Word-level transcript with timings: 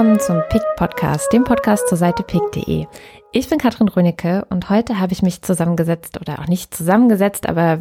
willkommen 0.00 0.18
zum 0.18 0.42
PIK 0.48 0.62
Podcast, 0.76 1.30
dem 1.30 1.44
Podcast 1.44 1.86
zur 1.86 1.98
Seite 1.98 2.22
PIK.de. 2.22 2.86
Ich 3.32 3.50
bin 3.50 3.58
Katrin 3.58 3.86
Rönecke 3.86 4.46
und 4.48 4.70
heute 4.70 4.98
habe 4.98 5.12
ich 5.12 5.20
mich 5.20 5.42
zusammengesetzt 5.42 6.18
oder 6.18 6.38
auch 6.38 6.46
nicht 6.46 6.74
zusammengesetzt, 6.74 7.46
aber 7.46 7.80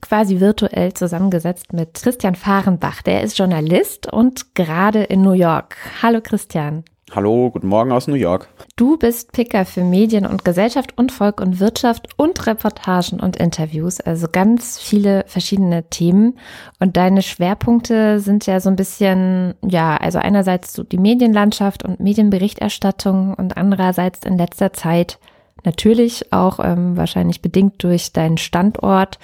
quasi 0.00 0.38
virtuell 0.38 0.94
zusammengesetzt 0.94 1.72
mit 1.72 1.94
Christian 1.94 2.36
Fahrenbach. 2.36 3.02
Der 3.02 3.22
ist 3.22 3.36
Journalist 3.36 4.06
und 4.06 4.54
gerade 4.54 5.02
in 5.02 5.22
New 5.22 5.32
York. 5.32 5.76
Hallo 6.00 6.20
Christian. 6.22 6.84
Hallo, 7.14 7.50
guten 7.50 7.66
Morgen 7.66 7.92
aus 7.92 8.08
New 8.08 8.14
York. 8.14 8.48
Du 8.74 8.96
bist 8.96 9.32
Picker 9.32 9.66
für 9.66 9.84
Medien 9.84 10.24
und 10.24 10.46
Gesellschaft 10.46 10.96
und 10.96 11.12
Volk 11.12 11.42
und 11.42 11.60
Wirtschaft 11.60 12.08
und 12.16 12.46
Reportagen 12.46 13.20
und 13.20 13.36
Interviews, 13.36 14.00
also 14.00 14.28
ganz 14.32 14.78
viele 14.78 15.24
verschiedene 15.26 15.82
Themen. 15.90 16.38
Und 16.80 16.96
deine 16.96 17.20
Schwerpunkte 17.20 18.18
sind 18.18 18.46
ja 18.46 18.60
so 18.60 18.70
ein 18.70 18.76
bisschen, 18.76 19.52
ja, 19.62 19.94
also 19.98 20.20
einerseits 20.20 20.72
so 20.72 20.84
die 20.84 20.96
Medienlandschaft 20.96 21.84
und 21.84 22.00
Medienberichterstattung 22.00 23.34
und 23.34 23.58
andererseits 23.58 24.24
in 24.24 24.38
letzter 24.38 24.72
Zeit 24.72 25.18
natürlich 25.64 26.32
auch 26.32 26.60
ähm, 26.64 26.96
wahrscheinlich 26.96 27.42
bedingt 27.42 27.84
durch 27.84 28.14
deinen 28.14 28.38
Standort 28.38 29.18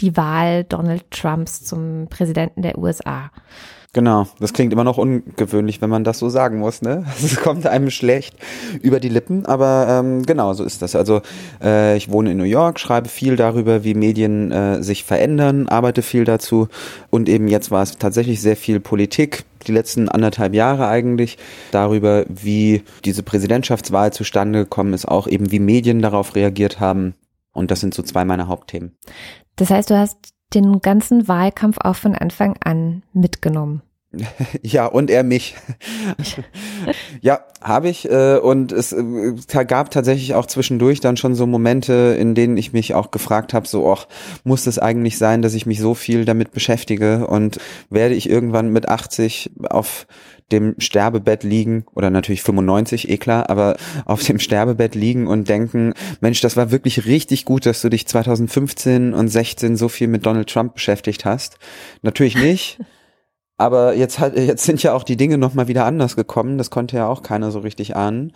die 0.00 0.16
Wahl 0.16 0.64
Donald 0.64 1.10
Trumps 1.10 1.62
zum 1.62 2.06
Präsidenten 2.08 2.62
der 2.62 2.78
USA. 2.78 3.30
Genau, 3.94 4.26
das 4.40 4.52
klingt 4.52 4.72
immer 4.72 4.82
noch 4.82 4.98
ungewöhnlich, 4.98 5.80
wenn 5.80 5.88
man 5.88 6.02
das 6.02 6.18
so 6.18 6.28
sagen 6.28 6.58
muss. 6.58 6.82
Ne? 6.82 7.06
Es 7.24 7.36
kommt 7.36 7.64
einem 7.66 7.90
schlecht 7.90 8.34
über 8.82 8.98
die 8.98 9.08
Lippen, 9.08 9.46
aber 9.46 9.86
ähm, 9.88 10.26
genau 10.26 10.52
so 10.52 10.64
ist 10.64 10.82
das. 10.82 10.96
Also 10.96 11.22
äh, 11.62 11.96
ich 11.96 12.10
wohne 12.10 12.32
in 12.32 12.36
New 12.36 12.44
York, 12.44 12.80
schreibe 12.80 13.08
viel 13.08 13.36
darüber, 13.36 13.84
wie 13.84 13.94
Medien 13.94 14.50
äh, 14.50 14.82
sich 14.82 15.04
verändern, 15.04 15.68
arbeite 15.68 16.02
viel 16.02 16.24
dazu 16.24 16.66
und 17.10 17.28
eben 17.28 17.46
jetzt 17.46 17.70
war 17.70 17.84
es 17.84 17.96
tatsächlich 17.96 18.42
sehr 18.42 18.56
viel 18.56 18.80
Politik, 18.80 19.44
die 19.68 19.72
letzten 19.72 20.08
anderthalb 20.08 20.54
Jahre 20.54 20.88
eigentlich, 20.88 21.38
darüber, 21.70 22.24
wie 22.28 22.82
diese 23.04 23.22
Präsidentschaftswahl 23.22 24.12
zustande 24.12 24.64
gekommen 24.64 24.92
ist, 24.92 25.06
auch 25.06 25.28
eben 25.28 25.52
wie 25.52 25.60
Medien 25.60 26.02
darauf 26.02 26.34
reagiert 26.34 26.80
haben. 26.80 27.14
Und 27.52 27.70
das 27.70 27.78
sind 27.78 27.94
so 27.94 28.02
zwei 28.02 28.24
meiner 28.24 28.48
Hauptthemen. 28.48 28.96
Das 29.54 29.70
heißt, 29.70 29.90
du 29.90 29.96
hast 29.96 30.33
den 30.52 30.80
ganzen 30.80 31.26
Wahlkampf 31.28 31.78
auch 31.80 31.96
von 31.96 32.14
Anfang 32.14 32.56
an 32.62 33.02
mitgenommen. 33.12 33.82
Ja, 34.62 34.86
und 34.86 35.10
er 35.10 35.22
mich. 35.22 35.54
ja, 37.20 37.40
habe 37.60 37.88
ich. 37.88 38.10
Äh, 38.10 38.38
und 38.38 38.72
es 38.72 38.92
äh, 38.92 39.64
gab 39.66 39.90
tatsächlich 39.90 40.34
auch 40.34 40.46
zwischendurch 40.46 41.00
dann 41.00 41.16
schon 41.16 41.34
so 41.34 41.46
Momente, 41.46 42.16
in 42.18 42.34
denen 42.34 42.56
ich 42.56 42.72
mich 42.72 42.94
auch 42.94 43.10
gefragt 43.10 43.54
habe, 43.54 43.66
so, 43.66 43.90
ach, 43.92 44.06
muss 44.44 44.66
es 44.66 44.78
eigentlich 44.78 45.18
sein, 45.18 45.42
dass 45.42 45.54
ich 45.54 45.66
mich 45.66 45.80
so 45.80 45.94
viel 45.94 46.24
damit 46.24 46.52
beschäftige 46.52 47.26
und 47.26 47.58
werde 47.90 48.14
ich 48.14 48.28
irgendwann 48.28 48.70
mit 48.70 48.88
80 48.88 49.52
auf 49.68 50.06
dem 50.52 50.74
Sterbebett 50.78 51.42
liegen 51.42 51.84
oder 51.94 52.10
natürlich 52.10 52.42
95, 52.42 53.08
eh 53.08 53.16
klar, 53.16 53.48
aber 53.50 53.76
auf 54.04 54.22
dem 54.22 54.38
Sterbebett 54.38 54.94
liegen 54.94 55.26
und 55.26 55.48
denken, 55.48 55.94
Mensch, 56.20 56.40
das 56.40 56.56
war 56.56 56.70
wirklich 56.70 57.06
richtig 57.06 57.44
gut, 57.44 57.66
dass 57.66 57.80
du 57.80 57.88
dich 57.88 58.06
2015 58.06 59.14
und 59.14 59.28
16 59.28 59.76
so 59.76 59.88
viel 59.88 60.08
mit 60.08 60.26
Donald 60.26 60.48
Trump 60.48 60.74
beschäftigt 60.74 61.24
hast. 61.24 61.58
Natürlich 62.02 62.36
nicht. 62.36 62.78
Aber 63.56 63.94
jetzt 63.94 64.18
hat, 64.18 64.36
jetzt 64.36 64.64
sind 64.64 64.82
ja 64.82 64.94
auch 64.94 65.04
die 65.04 65.16
Dinge 65.16 65.38
nochmal 65.38 65.68
wieder 65.68 65.84
anders 65.84 66.16
gekommen. 66.16 66.58
Das 66.58 66.70
konnte 66.70 66.96
ja 66.96 67.06
auch 67.06 67.22
keiner 67.22 67.52
so 67.52 67.60
richtig 67.60 67.94
ahnen. 67.94 68.32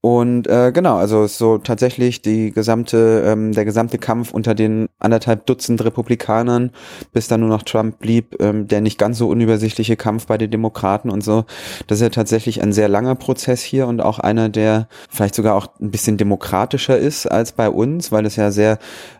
Und 0.00 0.46
äh, 0.46 0.70
genau, 0.72 0.96
also 0.96 1.26
so 1.26 1.58
tatsächlich 1.58 2.22
die 2.22 2.52
gesamte, 2.52 3.24
ähm, 3.26 3.52
der 3.52 3.64
gesamte 3.64 3.98
Kampf 3.98 4.32
unter 4.32 4.54
den 4.54 4.88
anderthalb 5.00 5.46
Dutzend 5.46 5.84
Republikanern, 5.84 6.70
bis 7.12 7.26
dann 7.26 7.40
nur 7.40 7.48
noch 7.48 7.62
Trump 7.64 7.98
blieb, 7.98 8.40
ähm, 8.40 8.68
der 8.68 8.80
nicht 8.80 8.98
ganz 8.98 9.18
so 9.18 9.28
unübersichtliche 9.28 9.96
Kampf 9.96 10.26
bei 10.26 10.38
den 10.38 10.50
Demokraten 10.50 11.10
und 11.10 11.24
so. 11.24 11.44
Das 11.88 11.98
ist 11.98 12.02
ja 12.02 12.10
tatsächlich 12.10 12.62
ein 12.62 12.72
sehr 12.72 12.88
langer 12.88 13.16
Prozess 13.16 13.62
hier 13.62 13.88
und 13.88 14.00
auch 14.00 14.20
einer, 14.20 14.48
der 14.48 14.88
vielleicht 15.10 15.34
sogar 15.34 15.56
auch 15.56 15.68
ein 15.80 15.90
bisschen 15.90 16.18
demokratischer 16.18 16.98
ist 16.98 17.26
als 17.26 17.50
bei 17.52 17.68
uns, 17.68 18.12
weil 18.12 18.26
es 18.26 18.36
ja 18.36 18.52
sehr 18.52 18.78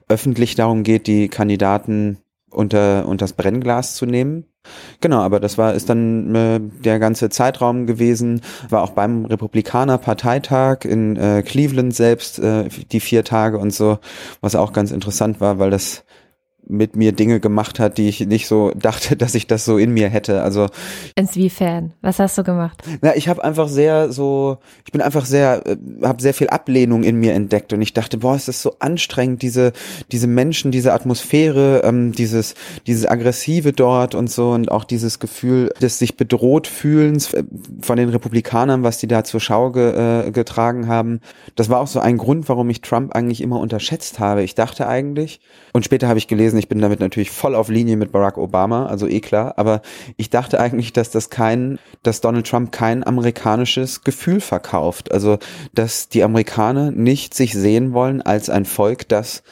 öffentlich 0.09 0.55
darum 0.55 0.85
geht, 0.85 1.09
die 1.09 1.29
Kandidaten 1.29 2.19
unter, 2.51 3.07
unter 3.07 3.25
das 3.25 3.33
Brennglas 3.33 3.95
zu 3.95 4.07
nehmen. 4.07 4.47
Genau, 5.01 5.21
aber 5.21 5.41
das 5.41 5.59
war 5.59 5.75
ist 5.75 5.89
dann 5.89 6.35
äh, 6.35 6.61
der 6.61 6.99
ganze 6.99 7.29
Zeitraum 7.31 7.87
gewesen, 7.87 8.41
war 8.69 8.83
auch 8.83 8.91
beim 8.91 9.25
Republikaner 9.25 9.99
Parteitag 9.99 10.85
in 10.85 11.17
äh, 11.17 11.43
Cleveland 11.43 11.95
selbst 11.95 12.39
äh, 12.39 12.69
die 12.69 13.01
vier 13.01 13.25
Tage 13.25 13.59
und 13.59 13.73
so, 13.73 13.99
was 14.41 14.55
auch 14.55 14.73
ganz 14.73 14.93
interessant 14.93 15.41
war, 15.41 15.59
weil 15.59 15.71
das 15.71 16.05
mit 16.69 16.97
mir 16.97 17.13
Dinge 17.13 17.41
gemacht 17.41 17.79
hat, 17.79 17.99
die 17.99 18.09
ich 18.09 18.21
nicht 18.27 18.47
so 18.47 18.73
dachte, 18.75 19.17
dass 19.23 19.35
ich 19.35 19.47
das 19.47 19.65
so 19.65 19.79
in 19.79 19.93
mir 19.93 20.09
hätte. 20.09 20.43
Also 20.43 20.69
inwiefern? 21.15 21.93
Was 22.01 22.19
hast 22.19 22.39
du 22.39 22.45
gemacht? 22.45 22.83
Na, 23.01 23.17
ich 23.17 23.29
habe 23.29 23.43
einfach 23.45 23.69
sehr 23.69 24.13
so, 24.13 24.59
ich 24.85 24.93
bin 24.93 25.01
einfach 25.01 25.25
sehr, 25.25 25.67
äh, 25.67 25.77
habe 26.03 26.23
sehr 26.23 26.35
viel 26.35 26.49
Ablehnung 26.49 27.03
in 27.03 27.17
mir 27.17 27.35
entdeckt 27.35 27.73
und 27.73 27.83
ich 27.83 27.93
dachte, 27.93 28.19
boah, 28.19 28.35
es 28.35 28.49
ist 28.49 28.63
so 28.63 28.77
anstrengend, 28.79 29.43
diese 29.43 29.73
diese 30.11 30.27
Menschen, 30.27 30.71
diese 30.71 30.93
Atmosphäre, 30.93 31.83
ähm, 31.85 32.13
dieses 32.13 32.55
dieses 32.87 33.07
aggressive 33.07 33.73
dort 33.73 34.15
und 34.15 34.31
so 34.31 34.51
und 34.51 34.71
auch 34.71 34.85
dieses 34.85 35.19
Gefühl 35.19 35.73
des 35.81 35.99
sich 35.99 36.17
bedroht 36.17 36.67
fühlens 36.67 37.35
äh, 37.35 37.45
von 37.81 37.97
den 37.97 38.09
Republikanern, 38.09 38.83
was 38.83 38.99
die 38.99 39.09
da 39.09 39.25
zur 39.25 39.41
Schau 39.41 39.73
ge, 39.73 40.27
äh, 40.27 40.31
getragen 40.31 40.89
haben. 40.89 41.21
Das 41.57 41.69
war 41.69 41.81
auch 41.81 41.87
so 41.87 42.01
ein 42.01 42.19
Grund, 42.19 42.49
warum 42.49 42.71
ich 42.71 42.81
Trump 42.81 43.15
eigentlich 43.15 43.41
immer 43.41 43.61
unterschätzt 43.61 44.19
habe. 44.19 44.43
Ich 44.43 44.55
dachte 44.55 44.87
eigentlich 44.87 45.41
und 45.73 45.85
später 45.85 46.09
habe 46.09 46.19
ich 46.19 46.29
gelesen 46.29 46.52
gewesen. 46.53 46.59
Ich 46.59 46.69
bin 46.69 46.81
damit 46.81 47.01
natürlich 47.01 47.31
voll 47.31 47.55
auf 47.55 47.69
Linie 47.69 47.97
mit 47.97 48.13
Barack 48.13 48.39
Obama, 48.39 48.87
also 48.87 49.09
eh 49.09 49.21
klar. 49.21 49.55
Aber 49.57 49.83
ich 50.17 50.31
dachte 50.31 50.61
eigentlich, 50.61 50.93
dass 50.93 51.11
das 51.11 51.31
kein, 51.31 51.79
dass 52.03 52.21
Donald 52.21 52.47
Trump 52.47 52.73
kein 52.73 53.05
amerikanisches 53.05 54.05
Gefühl 54.05 54.41
verkauft. 54.41 55.11
Also, 55.13 55.39
dass 55.75 56.09
die 56.09 56.23
Amerikaner 56.23 56.91
nicht 56.91 57.35
sich 57.35 57.55
sehen 57.55 57.93
wollen 57.93 58.23
als 58.23 58.51
ein 58.51 58.65
Volk, 58.65 59.09
das 59.09 59.43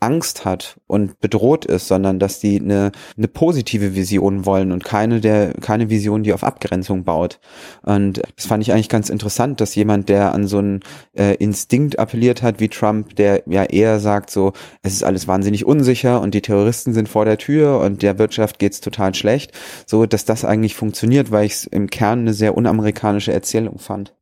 Angst 0.00 0.44
hat 0.44 0.80
und 0.86 1.18
bedroht 1.20 1.64
ist, 1.64 1.88
sondern 1.88 2.18
dass 2.18 2.38
die 2.38 2.60
eine, 2.60 2.92
eine 3.16 3.28
positive 3.28 3.94
Vision 3.96 4.46
wollen 4.46 4.70
und 4.70 4.84
keine 4.84 5.20
der 5.20 5.54
keine 5.60 5.90
Vision, 5.90 6.22
die 6.22 6.32
auf 6.32 6.44
Abgrenzung 6.44 7.04
baut. 7.04 7.40
Und 7.82 8.22
das 8.36 8.46
fand 8.46 8.62
ich 8.62 8.72
eigentlich 8.72 8.88
ganz 8.88 9.08
interessant, 9.10 9.60
dass 9.60 9.74
jemand, 9.74 10.08
der 10.08 10.32
an 10.34 10.46
so 10.46 10.58
einen 10.58 10.80
äh, 11.16 11.34
Instinkt 11.34 11.98
appelliert 11.98 12.42
hat 12.42 12.60
wie 12.60 12.68
Trump, 12.68 13.16
der 13.16 13.42
ja 13.46 13.64
eher 13.64 13.98
sagt 13.98 14.30
so, 14.30 14.52
es 14.82 14.92
ist 14.92 15.02
alles 15.02 15.26
wahnsinnig 15.26 15.66
unsicher 15.66 16.20
und 16.20 16.32
die 16.32 16.42
Terroristen 16.42 16.92
sind 16.92 17.08
vor 17.08 17.24
der 17.24 17.38
Tür 17.38 17.80
und 17.80 18.02
der 18.02 18.18
Wirtschaft 18.18 18.58
geht's 18.58 18.80
total 18.80 19.14
schlecht, 19.14 19.52
so 19.86 20.06
dass 20.06 20.24
das 20.24 20.44
eigentlich 20.44 20.74
funktioniert, 20.74 21.30
weil 21.32 21.46
ich 21.46 21.52
es 21.52 21.64
im 21.64 21.90
Kern 21.90 22.20
eine 22.20 22.34
sehr 22.34 22.56
unamerikanische 22.56 23.32
Erzählung 23.32 23.78
fand. 23.78 24.14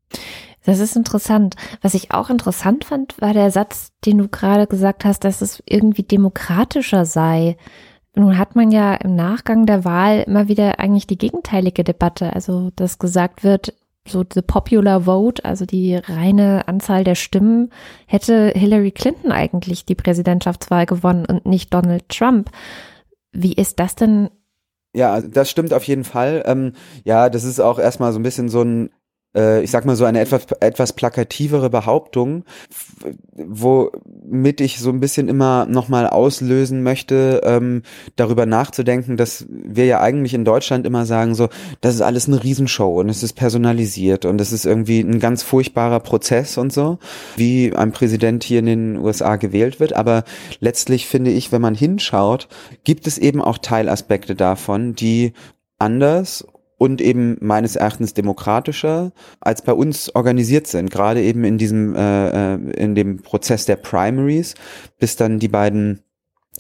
Das 0.67 0.81
ist 0.81 0.97
interessant. 0.97 1.55
Was 1.81 1.95
ich 1.95 2.11
auch 2.11 2.29
interessant 2.29 2.85
fand, 2.85 3.21
war 3.21 3.33
der 3.33 3.53
Satz, 3.53 3.93
den 4.05 4.19
du 4.19 4.29
gerade 4.29 4.67
gesagt 4.67 5.05
hast, 5.05 5.23
dass 5.23 5.41
es 5.41 5.63
irgendwie 5.65 6.03
demokratischer 6.03 7.05
sei. 7.05 7.57
Nun 8.17 8.37
hat 8.37 8.57
man 8.57 8.73
ja 8.73 8.95
im 8.95 9.15
Nachgang 9.15 9.65
der 9.65 9.85
Wahl 9.85 10.25
immer 10.27 10.49
wieder 10.49 10.81
eigentlich 10.81 11.07
die 11.07 11.19
gegenteilige 11.19 11.85
Debatte. 11.85 12.33
Also, 12.33 12.73
dass 12.75 12.99
gesagt 12.99 13.45
wird, 13.45 13.75
so 14.09 14.25
the 14.33 14.43
popular 14.43 15.03
vote, 15.03 15.45
also 15.45 15.67
die 15.67 15.95
reine 15.95 16.67
Anzahl 16.67 17.05
der 17.05 17.15
Stimmen, 17.15 17.71
hätte 18.07 18.49
Hillary 18.49 18.91
Clinton 18.91 19.31
eigentlich 19.31 19.85
die 19.85 19.95
Präsidentschaftswahl 19.95 20.85
gewonnen 20.85 21.27
und 21.27 21.47
nicht 21.47 21.73
Donald 21.73 22.09
Trump. 22.09 22.51
Wie 23.31 23.53
ist 23.53 23.79
das 23.79 23.95
denn 23.95 24.31
ja, 24.95 25.21
das 25.21 25.51
stimmt 25.51 25.75
auf 25.75 25.85
jeden 25.85 26.05
Fall. 26.05 26.43
Ähm, 26.47 26.73
ja, 27.05 27.29
das 27.29 27.45
ist 27.45 27.61
auch 27.61 27.79
erstmal 27.79 28.15
so 28.15 28.19
ein 28.19 28.23
bisschen 28.23 28.49
so 28.49 28.63
ein 28.63 28.89
äh, 29.37 29.63
ich 29.63 29.71
sag 29.71 29.85
mal 29.85 29.97
so 29.97 30.05
eine 30.05 30.21
etwas, 30.21 30.47
etwas 30.61 30.93
plakativere 30.95 31.71
Behauptung, 31.71 32.45
womit 33.33 34.61
ich 34.61 34.79
so 34.79 34.91
ein 34.91 35.01
bisschen 35.01 35.29
immer 35.29 35.67
nochmal 35.67 36.07
auslösen 36.07 36.83
möchte, 36.83 37.43
ähm, 37.45 37.83
darüber 38.17 38.47
nachzudenken, 38.47 39.17
dass 39.17 39.47
wir 39.49 39.85
ja 39.85 40.01
eigentlich 40.01 40.35
in 40.35 40.45
Deutschland 40.45 40.87
immer 40.87 41.07
sagen 41.07 41.35
so, 41.35 41.49
das 41.81 41.95
ist 41.95 42.01
alles 42.01 42.27
eine 42.27 42.43
Riesenshow 42.43 43.01
und 43.01 43.09
es 43.09 43.23
ist 43.23 43.35
personalisiert 43.35 44.25
und 44.25 44.41
es 44.41 44.53
ist 44.53 44.65
irgendwie 44.65 45.01
ein 45.01 45.21
ganz 45.21 45.43
furchtbarer 45.43 46.01
Prozess 46.01 46.59
und 46.59 46.73
so, 46.73 46.99
wie 47.37 47.73
ein 47.75 47.93
Präsident 47.93 48.43
hier 48.45 48.61
in 48.61 48.67
den 48.67 48.97
USA 48.97 49.37
gewählt 49.37 49.81
wird. 49.81 49.93
Aber 49.93 50.25
letztlich 50.61 51.07
finde 51.07 51.31
ich, 51.31 51.53
wenn 51.53 51.63
man 51.63 51.75
hinschaut, 51.75 52.49
gibt 52.85 53.07
es 53.07 53.19
eben 53.19 53.43
auch 53.43 53.59
Teilaspekte 53.59 54.35
davon, 54.35 54.95
die 54.95 55.33
anders 55.79 56.47
und 56.79 57.01
eben 57.01 57.37
meines 57.41 57.77
Erachtens 57.77 58.15
demokratischer 58.15 59.13
als 59.41 59.63
bei 59.63 59.73
uns 59.73 60.15
organisiert 60.15 60.67
sind, 60.67 60.91
gerade 60.91 61.23
eben 61.23 61.45
in 61.45 61.59
diesem 61.59 61.95
äh, 61.95 62.55
äh, 62.55 62.59
in 62.73 62.95
dem 62.95 63.23
Prozess 63.23 63.65
der 63.65 63.77
Primaries, 63.77 64.55
bis 64.99 65.17
dann 65.17 65.39
die 65.39 65.49
beiden 65.49 66.01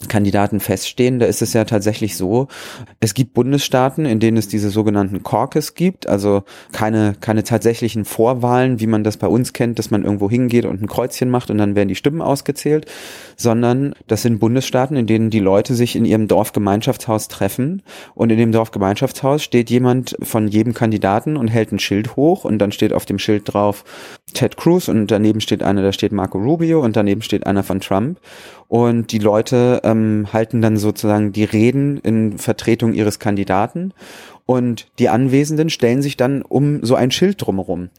Kandidaten 0.08 0.60
feststehen, 0.60 1.18
da 1.18 1.26
ist 1.26 1.40
es 1.40 1.54
ja 1.54 1.64
tatsächlich 1.64 2.16
so, 2.16 2.48
es 3.00 3.14
gibt 3.14 3.32
Bundesstaaten, 3.32 4.04
in 4.04 4.20
denen 4.20 4.36
es 4.36 4.46
diese 4.46 4.68
sogenannten 4.68 5.22
Caucus 5.22 5.74
gibt, 5.74 6.06
also 6.06 6.42
keine, 6.72 7.16
keine 7.18 7.44
tatsächlichen 7.44 8.04
Vorwahlen, 8.04 8.78
wie 8.78 8.86
man 8.86 9.04
das 9.04 9.16
bei 9.16 9.26
uns 9.26 9.54
kennt, 9.54 9.78
dass 9.78 9.90
man 9.90 10.04
irgendwo 10.04 10.28
hingeht 10.28 10.66
und 10.66 10.82
ein 10.82 10.86
Kreuzchen 10.86 11.30
macht 11.30 11.50
und 11.50 11.56
dann 11.56 11.74
werden 11.74 11.88
die 11.88 11.94
Stimmen 11.94 12.20
ausgezählt, 12.20 12.86
sondern 13.36 13.94
das 14.06 14.22
sind 14.22 14.38
Bundesstaaten, 14.38 14.96
in 14.96 15.06
denen 15.06 15.30
die 15.30 15.40
Leute 15.40 15.74
sich 15.74 15.96
in 15.96 16.04
ihrem 16.04 16.28
Dorfgemeinschaftshaus 16.28 17.28
treffen 17.28 17.82
und 18.14 18.30
in 18.30 18.38
dem 18.38 18.52
Dorfgemeinschaftshaus 18.52 19.42
steht 19.42 19.70
jemand 19.70 20.16
von 20.22 20.48
jedem 20.48 20.74
Kandidaten 20.74 21.38
und 21.38 21.48
hält 21.48 21.72
ein 21.72 21.78
Schild 21.78 22.16
hoch 22.16 22.44
und 22.44 22.58
dann 22.58 22.70
steht 22.70 22.92
auf 22.92 23.06
dem 23.06 23.18
Schild 23.18 23.44
drauf 23.46 23.84
Ted 24.34 24.58
Cruz 24.58 24.88
und 24.88 25.10
daneben 25.10 25.40
steht 25.40 25.62
einer, 25.62 25.82
da 25.82 25.92
steht 25.92 26.12
Marco 26.12 26.36
Rubio 26.38 26.80
und 26.82 26.96
daneben 26.96 27.22
steht 27.22 27.46
einer 27.46 27.62
von 27.62 27.80
Trump 27.80 28.20
und 28.68 29.12
die 29.12 29.18
Leute 29.18 29.80
ähm, 29.84 30.28
halten 30.32 30.60
dann 30.60 30.76
sozusagen 30.76 31.32
die 31.32 31.44
Reden 31.44 31.98
in 31.98 32.38
Vertretung 32.38 32.92
ihres 32.92 33.18
Kandidaten 33.18 33.92
und 34.44 34.88
die 34.98 35.08
Anwesenden 35.08 35.70
stellen 35.70 36.02
sich 36.02 36.16
dann 36.16 36.42
um 36.42 36.84
so 36.84 36.94
ein 36.94 37.10
Schild 37.10 37.44
drumherum. 37.44 37.90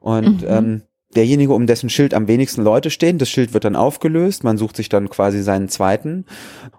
Und 0.00 0.42
mhm. 0.42 0.48
ähm, 0.48 0.82
derjenige, 1.14 1.52
um 1.52 1.66
dessen 1.66 1.90
Schild 1.90 2.14
am 2.14 2.28
wenigsten 2.28 2.62
Leute 2.62 2.90
stehen, 2.90 3.18
das 3.18 3.28
Schild 3.28 3.54
wird 3.54 3.64
dann 3.64 3.76
aufgelöst, 3.76 4.44
man 4.44 4.58
sucht 4.58 4.76
sich 4.76 4.88
dann 4.88 5.08
quasi 5.08 5.42
seinen 5.42 5.68
zweiten 5.68 6.26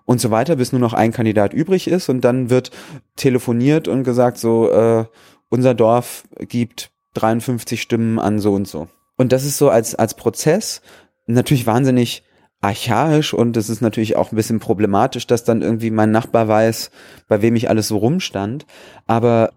und 0.06 0.22
so 0.22 0.32
weiter, 0.32 0.56
bis 0.56 0.72
nur 0.72 0.82
noch 0.82 0.94
ein 0.94 1.12
Kandidat 1.12 1.54
übrig 1.54 1.88
ist 1.88 2.10
und 2.10 2.22
dann 2.22 2.50
wird 2.50 2.72
telefoniert 3.16 3.88
und 3.88 4.04
gesagt, 4.04 4.38
so, 4.38 4.70
äh, 4.72 5.06
unser 5.50 5.74
Dorf 5.74 6.24
gibt 6.40 6.92
53 7.14 7.82
Stimmen 7.82 8.20
an 8.20 8.40
so 8.40 8.54
und 8.54 8.68
so. 8.68 8.88
Und 9.18 9.32
das 9.32 9.46
ist 9.46 9.58
so 9.58 9.70
als, 9.70 9.96
als 9.96 10.14
Prozess 10.14 10.82
natürlich 11.26 11.66
wahnsinnig 11.66 12.24
archaisch 12.68 13.34
und 13.34 13.58
es 13.58 13.70
ist 13.70 13.82
natürlich 13.82 14.18
auch 14.18 14.32
ein 14.32 14.36
bisschen 14.36 14.60
problematisch, 14.60 15.26
dass 15.26 15.44
dann 15.44 15.62
irgendwie 15.62 15.90
mein 15.90 16.12
Nachbar 16.12 16.48
weiß, 16.48 16.92
bei 17.28 17.42
wem 17.42 17.56
ich 17.56 17.70
alles 17.70 17.88
so 17.88 17.98
rumstand. 17.98 18.68
Aber 19.06 19.52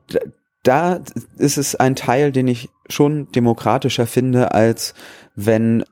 da 0.63 1.01
ist 1.39 1.59
es 1.59 1.75
ein 1.75 1.97
Teil, 1.97 2.33
den 2.33 2.49
ich 2.49 2.69
schon 2.89 3.31
demokratischer 3.33 4.07
finde, 4.07 4.55
als 4.55 4.95
wenn 5.35 5.85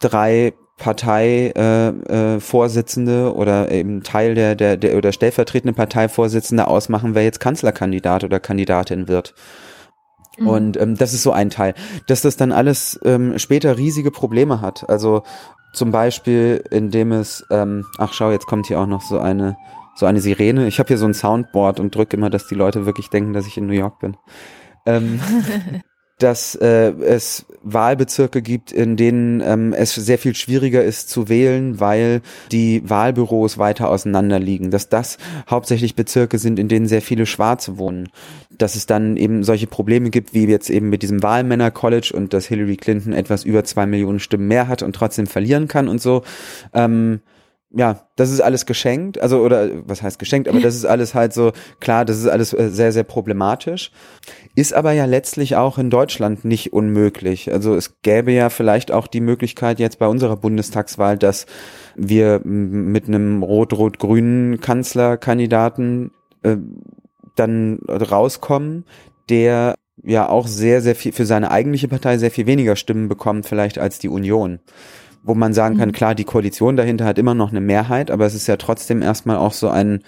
drei 0.00 0.52
Parteivorsitzende 0.78 3.12
äh, 3.12 3.28
äh, 3.28 3.30
oder 3.30 3.70
eben 3.70 4.02
Teil 4.02 4.34
der, 4.34 4.54
der, 4.54 4.76
der 4.76 4.98
oder 4.98 5.12
stellvertretende 5.12 5.72
Parteivorsitzende 5.72 6.68
ausmachen, 6.68 7.14
wer 7.14 7.24
jetzt 7.24 7.40
Kanzlerkandidat 7.40 8.24
oder 8.24 8.40
Kandidatin 8.40 9.08
wird. 9.08 9.32
Mhm. 10.38 10.48
Und 10.48 10.76
ähm, 10.76 10.96
das 10.96 11.14
ist 11.14 11.22
so 11.22 11.32
ein 11.32 11.48
Teil. 11.50 11.74
Dass 12.06 12.20
das 12.20 12.36
dann 12.36 12.52
alles 12.52 13.00
ähm, 13.04 13.38
später 13.38 13.78
riesige 13.78 14.10
Probleme 14.10 14.60
hat. 14.60 14.88
Also 14.88 15.22
zum 15.76 15.90
Beispiel, 15.90 16.64
indem 16.70 17.12
es, 17.12 17.44
ähm, 17.50 17.84
ach 17.98 18.12
schau, 18.14 18.30
jetzt 18.30 18.46
kommt 18.46 18.66
hier 18.66 18.80
auch 18.80 18.86
noch 18.86 19.02
so 19.02 19.18
eine, 19.18 19.56
so 19.94 20.06
eine 20.06 20.20
Sirene. 20.20 20.66
Ich 20.66 20.78
habe 20.78 20.88
hier 20.88 20.98
so 20.98 21.06
ein 21.06 21.14
Soundboard 21.14 21.80
und 21.80 21.94
drücke 21.94 22.16
immer, 22.16 22.30
dass 22.30 22.46
die 22.46 22.54
Leute 22.54 22.86
wirklich 22.86 23.10
denken, 23.10 23.34
dass 23.34 23.46
ich 23.46 23.58
in 23.58 23.66
New 23.66 23.74
York 23.74 23.98
bin. 23.98 24.16
Ähm, 24.86 25.20
dass 26.18 26.54
äh, 26.54 26.92
es 27.02 27.44
Wahlbezirke 27.62 28.40
gibt, 28.40 28.72
in 28.72 28.96
denen 28.96 29.42
ähm, 29.42 29.74
es 29.74 29.94
sehr 29.94 30.18
viel 30.18 30.34
schwieriger 30.34 30.82
ist 30.82 31.10
zu 31.10 31.28
wählen, 31.28 31.78
weil 31.78 32.22
die 32.50 32.88
Wahlbüros 32.88 33.58
weiter 33.58 33.90
auseinander 33.90 34.38
liegen. 34.38 34.70
Dass 34.70 34.88
das 34.88 35.18
hauptsächlich 35.50 35.94
Bezirke 35.94 36.38
sind, 36.38 36.58
in 36.58 36.68
denen 36.68 36.86
sehr 36.86 37.02
viele 37.02 37.26
Schwarze 37.26 37.76
wohnen. 37.76 38.08
Dass 38.50 38.76
es 38.76 38.86
dann 38.86 39.18
eben 39.18 39.44
solche 39.44 39.66
Probleme 39.66 40.08
gibt, 40.08 40.32
wie 40.32 40.46
jetzt 40.46 40.70
eben 40.70 40.88
mit 40.88 41.02
diesem 41.02 41.22
Wahlmänner-College 41.22 42.12
und 42.14 42.32
dass 42.32 42.46
Hillary 42.46 42.76
Clinton 42.76 43.12
etwas 43.12 43.44
über 43.44 43.64
zwei 43.64 43.84
Millionen 43.84 44.20
Stimmen 44.20 44.48
mehr 44.48 44.68
hat 44.68 44.82
und 44.82 44.94
trotzdem 44.94 45.26
verlieren 45.26 45.68
kann 45.68 45.86
und 45.86 46.00
so. 46.00 46.22
Ähm, 46.72 47.20
ja, 47.70 48.06
das 48.14 48.30
ist 48.30 48.40
alles 48.40 48.64
geschenkt, 48.64 49.20
also 49.20 49.40
oder 49.40 49.68
was 49.86 50.02
heißt 50.02 50.18
geschenkt, 50.18 50.48
aber 50.48 50.60
das 50.60 50.76
ist 50.76 50.84
alles 50.84 51.14
halt 51.14 51.32
so, 51.32 51.52
klar, 51.80 52.04
das 52.04 52.18
ist 52.18 52.28
alles 52.28 52.52
äh, 52.52 52.70
sehr, 52.70 52.92
sehr 52.92 53.02
problematisch. 53.02 53.90
Ist 54.54 54.72
aber 54.72 54.92
ja 54.92 55.04
letztlich 55.04 55.56
auch 55.56 55.76
in 55.76 55.90
Deutschland 55.90 56.44
nicht 56.44 56.72
unmöglich. 56.72 57.52
Also 57.52 57.74
es 57.74 58.00
gäbe 58.02 58.32
ja 58.32 58.50
vielleicht 58.50 58.92
auch 58.92 59.08
die 59.08 59.20
Möglichkeit 59.20 59.80
jetzt 59.80 59.98
bei 59.98 60.06
unserer 60.06 60.36
Bundestagswahl, 60.36 61.18
dass 61.18 61.46
wir 61.96 62.40
mit 62.44 63.08
einem 63.08 63.42
rot-rot-grünen 63.42 64.60
Kanzlerkandidaten 64.60 66.12
äh, 66.42 66.56
dann 67.34 67.80
rauskommen, 67.88 68.84
der 69.28 69.74
ja 70.02 70.28
auch 70.28 70.46
sehr, 70.46 70.82
sehr 70.82 70.94
viel 70.94 71.12
für 71.12 71.26
seine 71.26 71.50
eigentliche 71.50 71.88
Partei 71.88 72.16
sehr 72.16 72.30
viel 72.30 72.46
weniger 72.46 72.76
Stimmen 72.76 73.08
bekommt 73.08 73.46
vielleicht 73.46 73.78
als 73.78 73.98
die 73.98 74.08
Union 74.08 74.60
wo 75.26 75.34
man 75.34 75.52
sagen 75.52 75.76
kann, 75.76 75.88
mhm. 75.88 75.92
klar, 75.92 76.14
die 76.14 76.24
Koalition 76.24 76.76
dahinter 76.76 77.04
hat 77.04 77.18
immer 77.18 77.34
noch 77.34 77.50
eine 77.50 77.60
Mehrheit, 77.60 78.10
aber 78.10 78.26
es 78.26 78.34
ist 78.34 78.46
ja 78.46 78.56
trotzdem 78.56 79.02
erstmal 79.02 79.36
auch 79.36 79.52
so 79.52 79.68
ein, 79.68 80.00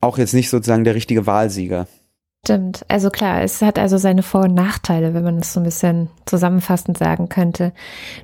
auch 0.00 0.18
jetzt 0.18 0.34
nicht 0.34 0.50
sozusagen 0.50 0.84
der 0.84 0.94
richtige 0.94 1.26
Wahlsieger. 1.26 1.86
Stimmt. 2.44 2.86
Also 2.88 3.10
klar, 3.10 3.42
es 3.42 3.60
hat 3.60 3.78
also 3.78 3.98
seine 3.98 4.22
Vor- 4.22 4.44
und 4.44 4.54
Nachteile, 4.54 5.12
wenn 5.12 5.22
man 5.22 5.38
es 5.38 5.52
so 5.52 5.60
ein 5.60 5.64
bisschen 5.64 6.08
zusammenfassend 6.24 6.96
sagen 6.96 7.28
könnte. 7.28 7.72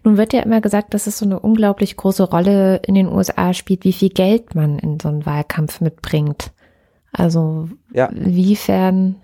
Nun 0.05 0.17
wird 0.17 0.33
ja 0.33 0.41
immer 0.41 0.63
gesagt, 0.63 0.95
dass 0.95 1.07
es 1.07 1.19
so 1.19 1.27
eine 1.27 1.39
unglaublich 1.39 1.97
große 1.99 2.23
Rolle 2.23 2.81
in 2.87 2.95
den 2.95 3.09
USA 3.09 3.53
spielt, 3.53 3.85
wie 3.85 3.93
viel 3.93 4.09
Geld 4.09 4.55
man 4.55 4.79
in 4.79 4.99
so 5.01 5.09
einen 5.09 5.27
Wahlkampf 5.27 5.83
mitbringt. 5.83 6.53
Also 7.13 7.69
ja. 7.93 8.09
wiefern 8.11 9.17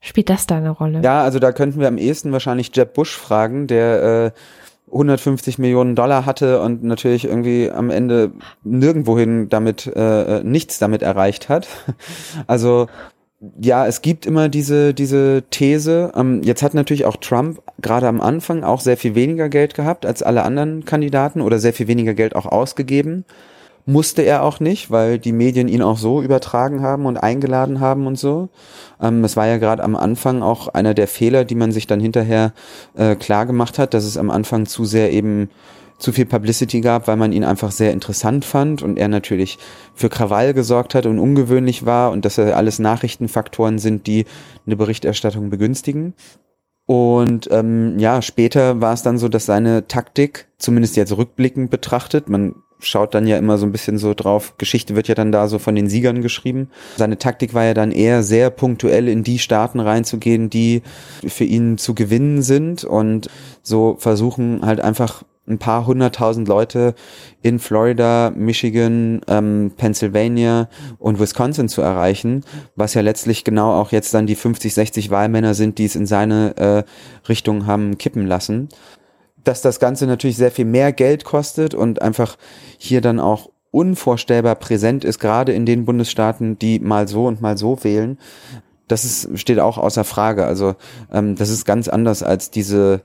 spielt 0.00 0.30
das 0.30 0.46
da 0.46 0.58
eine 0.58 0.70
Rolle? 0.70 1.00
Ja, 1.02 1.22
also 1.22 1.40
da 1.40 1.50
könnten 1.50 1.80
wir 1.80 1.88
am 1.88 1.98
ehesten 1.98 2.30
wahrscheinlich 2.30 2.70
Jeb 2.74 2.94
Bush 2.94 3.16
fragen, 3.16 3.66
der 3.66 4.02
äh, 4.02 4.30
150 4.90 5.58
Millionen 5.58 5.94
Dollar 5.96 6.26
hatte 6.26 6.60
und 6.60 6.84
natürlich 6.84 7.24
irgendwie 7.24 7.70
am 7.70 7.90
Ende 7.90 8.32
nirgendwohin 8.62 9.48
damit 9.48 9.86
äh, 9.94 10.42
nichts 10.44 10.78
damit 10.78 11.02
erreicht 11.02 11.48
hat. 11.48 11.66
Also 12.46 12.86
ja, 13.60 13.86
es 13.86 14.00
gibt 14.02 14.24
immer 14.26 14.48
diese 14.48 14.94
diese 14.94 15.44
These. 15.50 16.12
Ähm, 16.14 16.42
jetzt 16.42 16.62
hat 16.62 16.74
natürlich 16.74 17.04
auch 17.04 17.16
Trump 17.16 17.60
gerade 17.80 18.08
am 18.08 18.20
Anfang 18.20 18.64
auch 18.64 18.80
sehr 18.80 18.96
viel 18.96 19.14
weniger 19.14 19.48
Geld 19.48 19.74
gehabt 19.74 20.06
als 20.06 20.22
alle 20.22 20.42
anderen 20.42 20.84
Kandidaten 20.84 21.40
oder 21.40 21.58
sehr 21.58 21.72
viel 21.72 21.88
weniger 21.88 22.14
Geld 22.14 22.34
auch 22.34 22.46
ausgegeben. 22.46 23.24
Musste 23.88 24.22
er 24.22 24.42
auch 24.42 24.58
nicht, 24.58 24.90
weil 24.90 25.20
die 25.20 25.32
Medien 25.32 25.68
ihn 25.68 25.80
auch 25.80 25.96
so 25.96 26.20
übertragen 26.20 26.82
haben 26.82 27.06
und 27.06 27.16
eingeladen 27.16 27.78
haben 27.78 28.08
und 28.08 28.18
so. 28.18 28.48
Ähm, 29.00 29.22
es 29.22 29.36
war 29.36 29.46
ja 29.46 29.58
gerade 29.58 29.84
am 29.84 29.94
Anfang 29.94 30.42
auch 30.42 30.66
einer 30.66 30.92
der 30.92 31.06
Fehler, 31.06 31.44
die 31.44 31.54
man 31.54 31.70
sich 31.70 31.86
dann 31.86 32.00
hinterher 32.00 32.52
äh, 32.96 33.14
klar 33.14 33.46
gemacht 33.46 33.78
hat, 33.78 33.94
dass 33.94 34.04
es 34.04 34.16
am 34.16 34.28
Anfang 34.28 34.66
zu 34.66 34.84
sehr 34.84 35.12
eben 35.12 35.50
zu 35.98 36.12
viel 36.12 36.26
Publicity 36.26 36.80
gab, 36.80 37.06
weil 37.06 37.16
man 37.16 37.32
ihn 37.32 37.44
einfach 37.44 37.70
sehr 37.70 37.92
interessant 37.92 38.44
fand 38.44 38.82
und 38.82 38.98
er 38.98 39.08
natürlich 39.08 39.58
für 39.94 40.08
Krawall 40.08 40.52
gesorgt 40.52 40.94
hat 40.94 41.06
und 41.06 41.18
ungewöhnlich 41.18 41.86
war 41.86 42.10
und 42.10 42.24
dass 42.24 42.38
er 42.38 42.56
alles 42.56 42.78
Nachrichtenfaktoren 42.78 43.78
sind, 43.78 44.06
die 44.06 44.26
eine 44.66 44.76
Berichterstattung 44.76 45.48
begünstigen. 45.48 46.14
Und 46.86 47.48
ähm, 47.50 47.98
ja, 47.98 48.22
später 48.22 48.80
war 48.80 48.94
es 48.94 49.02
dann 49.02 49.18
so, 49.18 49.28
dass 49.28 49.46
seine 49.46 49.88
Taktik, 49.88 50.46
zumindest 50.56 50.96
jetzt 50.96 51.16
rückblickend 51.16 51.70
betrachtet, 51.70 52.28
man 52.28 52.54
schaut 52.78 53.14
dann 53.14 53.26
ja 53.26 53.38
immer 53.38 53.58
so 53.58 53.66
ein 53.66 53.72
bisschen 53.72 53.98
so 53.98 54.14
drauf. 54.14 54.54
Geschichte 54.58 54.94
wird 54.94 55.08
ja 55.08 55.14
dann 55.14 55.32
da 55.32 55.48
so 55.48 55.58
von 55.58 55.74
den 55.74 55.88
Siegern 55.88 56.22
geschrieben. 56.22 56.70
Seine 56.96 57.18
Taktik 57.18 57.54
war 57.54 57.64
ja 57.64 57.74
dann 57.74 57.90
eher 57.90 58.22
sehr 58.22 58.50
punktuell 58.50 59.08
in 59.08 59.24
die 59.24 59.38
Staaten 59.38 59.80
reinzugehen, 59.80 60.50
die 60.50 60.82
für 61.26 61.44
ihn 61.44 61.78
zu 61.78 61.94
gewinnen 61.94 62.42
sind 62.42 62.84
und 62.84 63.28
so 63.62 63.96
versuchen 63.98 64.64
halt 64.64 64.80
einfach 64.80 65.24
ein 65.48 65.58
paar 65.58 65.86
hunderttausend 65.86 66.48
Leute 66.48 66.94
in 67.42 67.58
Florida, 67.58 68.32
Michigan, 68.34 69.20
ähm, 69.28 69.72
Pennsylvania 69.76 70.68
und 70.98 71.20
Wisconsin 71.20 71.68
zu 71.68 71.82
erreichen, 71.82 72.44
was 72.74 72.94
ja 72.94 73.00
letztlich 73.00 73.44
genau 73.44 73.72
auch 73.72 73.92
jetzt 73.92 74.12
dann 74.14 74.26
die 74.26 74.34
50, 74.34 74.74
60 74.74 75.10
Wahlmänner 75.10 75.54
sind, 75.54 75.78
die 75.78 75.84
es 75.84 75.96
in 75.96 76.06
seine 76.06 76.56
äh, 76.56 77.28
Richtung 77.28 77.66
haben 77.66 77.98
kippen 77.98 78.26
lassen 78.26 78.68
dass 79.46 79.62
das 79.62 79.78
Ganze 79.78 80.06
natürlich 80.06 80.36
sehr 80.36 80.50
viel 80.50 80.64
mehr 80.64 80.92
Geld 80.92 81.22
kostet 81.22 81.72
und 81.72 82.02
einfach 82.02 82.36
hier 82.78 83.00
dann 83.00 83.20
auch 83.20 83.48
unvorstellbar 83.70 84.56
präsent 84.56 85.04
ist, 85.04 85.18
gerade 85.18 85.52
in 85.52 85.66
den 85.66 85.84
Bundesstaaten, 85.84 86.58
die 86.58 86.80
mal 86.80 87.06
so 87.08 87.26
und 87.26 87.40
mal 87.40 87.56
so 87.56 87.84
wählen. 87.84 88.18
Das 88.88 89.04
ist, 89.04 89.38
steht 89.38 89.60
auch 89.60 89.78
außer 89.78 90.04
Frage. 90.04 90.46
Also 90.46 90.76
ähm, 91.12 91.36
das 91.36 91.50
ist 91.50 91.64
ganz 91.64 91.88
anders 91.88 92.22
als 92.22 92.50
diese 92.50 93.02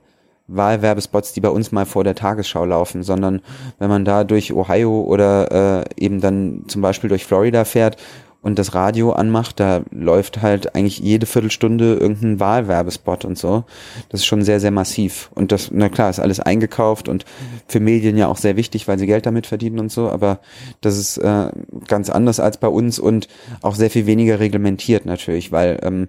Wahlwerbespots, 0.56 1.32
die 1.32 1.40
bei 1.40 1.48
uns 1.48 1.72
mal 1.72 1.86
vor 1.86 2.04
der 2.04 2.14
Tagesschau 2.14 2.64
laufen, 2.64 3.02
sondern 3.02 3.40
wenn 3.78 3.88
man 3.88 4.04
da 4.04 4.24
durch 4.24 4.52
Ohio 4.52 5.02
oder 5.02 5.82
äh, 5.82 5.84
eben 5.96 6.20
dann 6.20 6.64
zum 6.68 6.82
Beispiel 6.82 7.08
durch 7.08 7.24
Florida 7.24 7.64
fährt 7.64 7.96
und 8.42 8.58
das 8.58 8.74
Radio 8.74 9.12
anmacht, 9.12 9.60
da 9.60 9.82
läuft 9.92 10.42
halt 10.42 10.74
eigentlich 10.74 10.98
jede 10.98 11.26
Viertelstunde 11.26 11.94
irgendein 11.94 12.40
Wahlwerbespot 12.40 13.24
und 13.24 13.38
so. 13.38 13.64
Das 14.08 14.20
ist 14.20 14.26
schon 14.26 14.42
sehr, 14.42 14.58
sehr 14.58 14.72
massiv. 14.72 15.30
Und 15.34 15.52
das, 15.52 15.70
na 15.72 15.88
klar, 15.88 16.10
ist 16.10 16.18
alles 16.18 16.40
eingekauft 16.40 17.08
und 17.08 17.24
für 17.68 17.78
Medien 17.78 18.16
ja 18.16 18.26
auch 18.26 18.36
sehr 18.36 18.56
wichtig, 18.56 18.88
weil 18.88 18.98
sie 18.98 19.06
Geld 19.06 19.26
damit 19.26 19.46
verdienen 19.46 19.78
und 19.78 19.92
so, 19.92 20.10
aber 20.10 20.40
das 20.80 20.98
ist 20.98 21.18
äh, 21.18 21.50
ganz 21.86 22.10
anders 22.10 22.40
als 22.40 22.58
bei 22.58 22.68
uns 22.68 22.98
und 22.98 23.28
auch 23.62 23.76
sehr 23.76 23.90
viel 23.90 24.06
weniger 24.06 24.40
reglementiert 24.40 25.06
natürlich, 25.06 25.52
weil 25.52 25.78
ähm, 25.82 26.08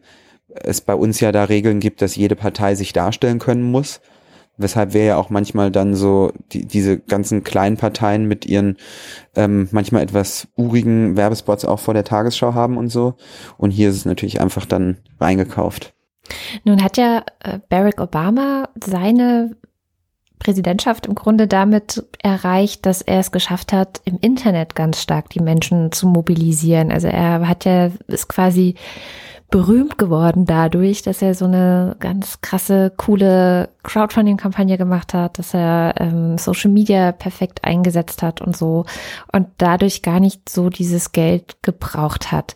es 0.55 0.81
bei 0.81 0.95
uns 0.95 1.19
ja 1.19 1.31
da 1.31 1.45
Regeln 1.45 1.79
gibt, 1.79 2.01
dass 2.01 2.15
jede 2.15 2.35
Partei 2.35 2.73
sich 2.73 2.93
darstellen 2.93 3.39
können 3.39 3.63
muss 3.63 4.01
Weshalb 4.57 4.93
wir 4.93 5.03
ja 5.03 5.17
auch 5.17 5.29
manchmal 5.29 5.71
dann 5.71 5.95
so 5.95 6.31
die, 6.51 6.65
diese 6.65 6.99
ganzen 6.99 7.43
kleinen 7.43 7.77
Parteien 7.77 8.27
mit 8.27 8.45
ihren 8.45 8.77
ähm, 9.35 9.67
manchmal 9.71 10.03
etwas 10.03 10.47
urigen 10.55 11.17
Werbespots 11.17 11.65
auch 11.65 11.79
vor 11.79 11.93
der 11.93 12.03
Tagesschau 12.03 12.53
haben 12.53 12.77
und 12.77 12.89
so. 12.89 13.15
Und 13.57 13.71
hier 13.71 13.89
ist 13.89 13.95
es 13.95 14.05
natürlich 14.05 14.41
einfach 14.41 14.65
dann 14.65 14.97
reingekauft. 15.19 15.93
Nun 16.63 16.83
hat 16.83 16.97
ja 16.97 17.23
äh, 17.43 17.59
Barack 17.69 17.99
Obama 17.99 18.69
seine 18.83 19.55
Präsidentschaft 20.43 21.05
im 21.05 21.15
Grunde 21.15 21.47
damit 21.47 22.05
erreicht, 22.21 22.85
dass 22.85 23.01
er 23.01 23.19
es 23.19 23.31
geschafft 23.31 23.73
hat, 23.73 24.01
im 24.05 24.19
Internet 24.19 24.75
ganz 24.75 25.01
stark 25.01 25.29
die 25.29 25.39
Menschen 25.39 25.91
zu 25.91 26.05
mobilisieren. 26.05 26.91
Also 26.91 27.07
er 27.07 27.47
hat 27.47 27.65
ja, 27.65 27.89
ist 28.07 28.27
quasi 28.27 28.75
berühmt 29.53 29.99
geworden 29.99 30.47
dadurch, 30.47 31.03
dass 31.03 31.21
er 31.21 31.35
so 31.35 31.45
eine 31.45 31.95
ganz 31.99 32.41
krasse, 32.41 32.91
coole 32.97 33.69
Crowdfunding-Kampagne 33.83 34.79
gemacht 34.79 35.13
hat, 35.13 35.37
dass 35.37 35.53
er 35.53 35.93
ähm, 35.99 36.39
Social 36.39 36.71
Media 36.71 37.11
perfekt 37.11 37.63
eingesetzt 37.63 38.23
hat 38.23 38.41
und 38.41 38.57
so 38.57 38.85
und 39.31 39.45
dadurch 39.59 40.01
gar 40.01 40.19
nicht 40.19 40.49
so 40.49 40.71
dieses 40.71 41.11
Geld 41.11 41.57
gebraucht 41.61 42.31
hat. 42.31 42.55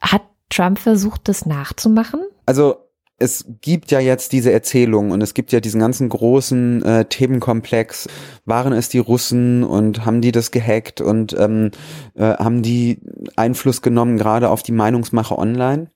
Hat 0.00 0.22
Trump 0.50 0.80
versucht, 0.80 1.28
das 1.28 1.46
nachzumachen? 1.46 2.22
Also 2.46 2.78
es 3.16 3.44
gibt 3.60 3.92
ja 3.92 4.00
jetzt 4.00 4.32
diese 4.32 4.50
Erzählung 4.50 5.12
und 5.12 5.22
es 5.22 5.34
gibt 5.34 5.52
ja 5.52 5.60
diesen 5.60 5.80
ganzen 5.80 6.08
großen 6.08 6.84
äh, 6.84 7.04
Themenkomplex. 7.04 8.08
Waren 8.44 8.72
es 8.72 8.88
die 8.88 8.98
Russen 8.98 9.62
und 9.62 10.04
haben 10.04 10.20
die 10.20 10.32
das 10.32 10.50
gehackt 10.50 11.00
und 11.00 11.32
ähm, 11.38 11.70
äh, 12.16 12.24
haben 12.24 12.62
die 12.62 12.98
Einfluss 13.36 13.82
genommen 13.82 14.18
gerade 14.18 14.50
auf 14.50 14.64
die 14.64 14.72
Meinungsmache 14.72 15.38
online? 15.38 15.93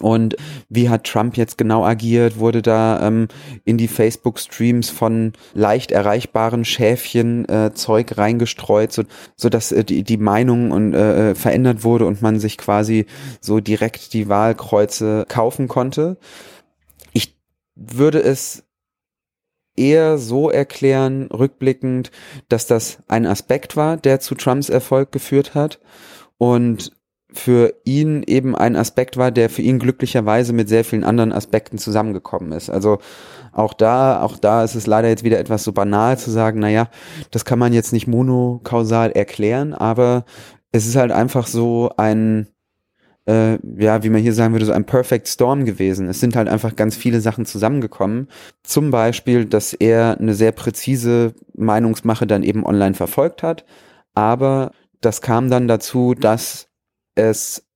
Und 0.00 0.36
wie 0.68 0.88
hat 0.88 1.04
Trump 1.04 1.36
jetzt 1.36 1.58
genau 1.58 1.84
agiert? 1.84 2.38
Wurde 2.38 2.62
da 2.62 3.06
ähm, 3.06 3.28
in 3.64 3.78
die 3.78 3.88
Facebook-Streams 3.88 4.90
von 4.90 5.32
leicht 5.54 5.90
erreichbaren 5.90 6.64
Schäfchen 6.64 7.48
äh, 7.48 7.72
Zeug 7.74 8.16
reingestreut, 8.16 8.92
so, 8.92 9.04
so 9.36 9.48
dass 9.48 9.72
äh, 9.72 9.84
die, 9.84 10.02
die 10.02 10.16
Meinung 10.18 10.70
und, 10.70 10.94
äh, 10.94 11.34
verändert 11.34 11.84
wurde 11.84 12.06
und 12.06 12.22
man 12.22 12.38
sich 12.40 12.58
quasi 12.58 13.06
so 13.40 13.60
direkt 13.60 14.12
die 14.12 14.28
Wahlkreuze 14.28 15.24
kaufen 15.28 15.68
konnte? 15.68 16.16
Ich 17.12 17.36
würde 17.74 18.22
es 18.22 18.64
eher 19.76 20.18
so 20.18 20.50
erklären, 20.50 21.26
rückblickend, 21.26 22.10
dass 22.48 22.66
das 22.66 22.98
ein 23.08 23.26
Aspekt 23.26 23.76
war, 23.76 23.96
der 23.96 24.20
zu 24.20 24.34
Trumps 24.34 24.68
Erfolg 24.68 25.12
geführt 25.12 25.54
hat 25.54 25.78
und 26.38 26.92
für 27.36 27.74
ihn 27.84 28.22
eben 28.26 28.56
ein 28.56 28.76
Aspekt 28.76 29.16
war, 29.16 29.30
der 29.30 29.50
für 29.50 29.62
ihn 29.62 29.78
glücklicherweise 29.78 30.52
mit 30.52 30.68
sehr 30.68 30.84
vielen 30.84 31.04
anderen 31.04 31.32
Aspekten 31.32 31.78
zusammengekommen 31.78 32.52
ist. 32.52 32.70
Also 32.70 32.98
auch 33.52 33.72
da, 33.72 34.22
auch 34.22 34.36
da 34.36 34.64
ist 34.64 34.74
es 34.74 34.86
leider 34.86 35.08
jetzt 35.08 35.24
wieder 35.24 35.38
etwas 35.38 35.64
so 35.64 35.72
banal 35.72 36.18
zu 36.18 36.30
sagen, 36.30 36.60
naja, 36.60 36.88
das 37.30 37.44
kann 37.44 37.58
man 37.58 37.72
jetzt 37.72 37.92
nicht 37.92 38.06
monokausal 38.06 39.12
erklären, 39.12 39.72
aber 39.72 40.24
es 40.72 40.86
ist 40.86 40.96
halt 40.96 41.12
einfach 41.12 41.46
so 41.46 41.90
ein, 41.96 42.48
äh, 43.26 43.58
ja, 43.82 44.02
wie 44.02 44.10
man 44.10 44.20
hier 44.20 44.34
sagen 44.34 44.52
würde, 44.52 44.66
so 44.66 44.72
ein 44.72 44.84
Perfect 44.84 45.26
Storm 45.28 45.64
gewesen. 45.64 46.08
Es 46.08 46.20
sind 46.20 46.36
halt 46.36 46.48
einfach 46.48 46.76
ganz 46.76 46.96
viele 46.96 47.20
Sachen 47.20 47.46
zusammengekommen. 47.46 48.28
Zum 48.62 48.90
Beispiel, 48.90 49.46
dass 49.46 49.72
er 49.72 50.18
eine 50.18 50.34
sehr 50.34 50.52
präzise 50.52 51.34
Meinungsmache 51.54 52.26
dann 52.26 52.42
eben 52.42 52.66
online 52.66 52.94
verfolgt 52.94 53.42
hat, 53.42 53.64
aber 54.14 54.72
das 55.00 55.20
kam 55.22 55.50
dann 55.50 55.68
dazu, 55.68 56.14
dass 56.14 56.68
es 57.16 57.66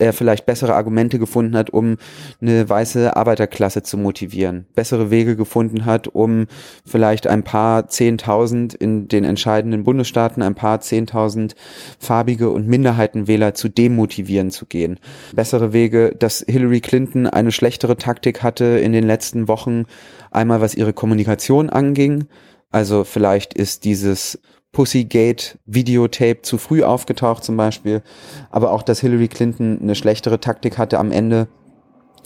er 0.00 0.12
vielleicht 0.12 0.46
bessere 0.46 0.74
Argumente 0.74 1.18
gefunden 1.18 1.56
hat, 1.56 1.70
um 1.70 1.96
eine 2.40 2.68
weiße 2.68 3.16
Arbeiterklasse 3.16 3.82
zu 3.82 3.98
motivieren, 3.98 4.66
bessere 4.74 5.10
Wege 5.10 5.36
gefunden 5.36 5.84
hat, 5.84 6.08
um 6.08 6.46
vielleicht 6.86 7.26
ein 7.26 7.44
paar 7.44 7.88
Zehntausend 7.88 8.74
in 8.74 9.08
den 9.08 9.24
entscheidenden 9.24 9.84
Bundesstaaten, 9.84 10.42
ein 10.42 10.54
paar 10.54 10.80
Zehntausend 10.80 11.54
farbige 11.98 12.50
und 12.50 12.66
Minderheitenwähler 12.66 13.54
zu 13.54 13.68
demotivieren 13.68 14.50
zu 14.50 14.66
gehen. 14.66 14.98
Bessere 15.34 15.72
Wege, 15.72 16.14
dass 16.18 16.44
Hillary 16.48 16.80
Clinton 16.80 17.26
eine 17.26 17.52
schlechtere 17.52 17.96
Taktik 17.96 18.42
hatte 18.42 18.64
in 18.64 18.92
den 18.92 19.04
letzten 19.04 19.48
Wochen, 19.48 19.84
einmal 20.30 20.60
was 20.60 20.74
ihre 20.74 20.92
Kommunikation 20.92 21.68
anging, 21.68 22.26
also 22.70 23.04
vielleicht 23.04 23.54
ist 23.54 23.84
dieses 23.84 24.40
Pussygate 24.72 25.58
Videotape 25.66 26.42
zu 26.42 26.56
früh 26.56 26.82
aufgetaucht 26.82 27.42
zum 27.42 27.56
Beispiel, 27.56 28.02
aber 28.50 28.70
auch, 28.70 28.82
dass 28.82 29.00
Hillary 29.00 29.28
Clinton 29.28 29.80
eine 29.82 29.96
schlechtere 29.96 30.38
Taktik 30.38 30.78
hatte 30.78 31.00
am 31.00 31.10
Ende, 31.10 31.48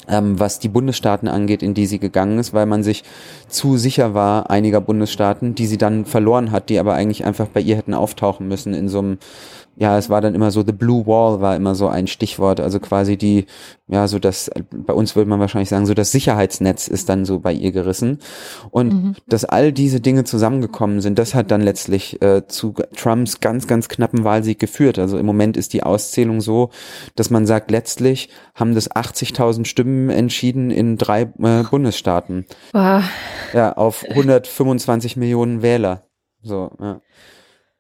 ähm, 0.09 0.39
was 0.39 0.59
die 0.59 0.69
Bundesstaaten 0.69 1.29
angeht, 1.29 1.63
in 1.63 1.73
die 1.73 1.87
sie 1.87 1.99
gegangen 1.99 2.39
ist, 2.39 2.53
weil 2.53 2.67
man 2.67 2.83
sich 2.83 3.03
zu 3.49 3.79
sicher 3.79 4.13
war 4.13 4.51
einiger 4.51 4.83
Bundesstaaten, 4.83 5.55
die 5.55 5.67
sie 5.67 5.79
dann 5.79 6.05
verloren 6.05 6.51
hat, 6.51 6.69
die 6.69 6.79
aber 6.79 6.93
eigentlich 6.93 7.25
einfach 7.25 7.49
bei 7.49 7.61
ihr 7.61 7.77
hätten 7.77 7.95
auftauchen 7.95 8.47
müssen 8.47 8.75
in 8.75 8.91
so 8.91 8.99
einem 8.99 9.19
ja, 9.77 9.99
es 9.99 10.09
war 10.09 10.21
dann 10.21 10.35
immer 10.35 10.51
so, 10.51 10.63
the 10.65 10.73
blue 10.73 11.07
wall 11.07 11.41
war 11.41 11.57
immer 11.57 11.75
so 11.75 11.89
ein 11.89 12.07
Stichwort, 12.07 12.61
also 12.61 12.79
quasi 12.79 13.17
die, 13.17 13.47
ja, 13.89 14.07
so 14.07 14.19
das, 14.19 14.51
bei 14.71 14.93
uns 14.93 15.17
würde 15.17 15.29
man 15.29 15.41
wahrscheinlich 15.41 15.69
sagen, 15.69 15.87
so 15.87 15.95
das 15.95 16.13
Sicherheitsnetz 16.13 16.87
ist 16.87 17.09
dann 17.09 17.25
so 17.25 17.41
bei 17.41 17.53
ihr 17.53 17.73
gerissen. 17.73 18.19
Und 18.71 18.93
mhm. 18.93 19.15
dass 19.27 19.45
all 19.45 19.73
diese 19.73 20.01
Dinge 20.01 20.25
zusammengekommen 20.25 21.01
sind, 21.01 21.19
das 21.19 21.35
hat 21.35 21.51
dann 21.51 21.61
letztlich 21.61 22.23
äh, 22.23 22.47
zu 22.47 22.75
Trumps 22.97 23.41
ganz, 23.41 23.67
ganz 23.67 23.89
knappen 23.89 24.23
Wahlsieg 24.23 24.59
geführt. 24.59 24.99
Also 24.99 25.19
im 25.19 25.27
Moment 25.27 25.57
ist 25.57 25.73
die 25.73 25.83
Auszählung 25.83 26.41
so, 26.41 26.71
dass 27.17 27.31
man 27.31 27.47
sagt, 27.47 27.71
letztlich 27.71 28.29
haben 28.55 28.75
das 28.75 28.91
80.000 28.91 29.65
Stimmen 29.65 30.09
entschieden 30.09 30.71
in 30.71 30.97
drei 30.97 31.23
äh, 31.23 31.65
Bundesstaaten. 31.69 32.47
Wow. 32.73 33.03
Ja, 33.53 33.73
auf 33.73 34.05
125 34.09 35.17
Millionen 35.17 35.63
Wähler. 35.63 36.05
So, 36.43 36.71
ja. 36.81 37.01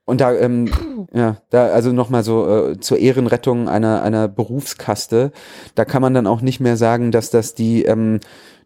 Und 0.04 0.20
da, 0.20 0.34
ähm, 0.34 0.70
ja, 1.14 1.38
da, 1.50 1.68
also 1.68 1.92
nochmal 1.92 2.22
so 2.22 2.72
äh, 2.72 2.80
zur 2.80 2.98
Ehrenrettung 2.98 3.68
einer, 3.68 4.02
einer 4.02 4.28
Berufskaste, 4.28 5.32
da 5.74 5.84
kann 5.84 6.02
man 6.02 6.14
dann 6.14 6.26
auch 6.26 6.42
nicht 6.42 6.60
mehr 6.60 6.76
sagen, 6.76 7.10
dass 7.10 7.30
das 7.30 7.54
die, 7.54 7.84
ähm, 7.84 8.20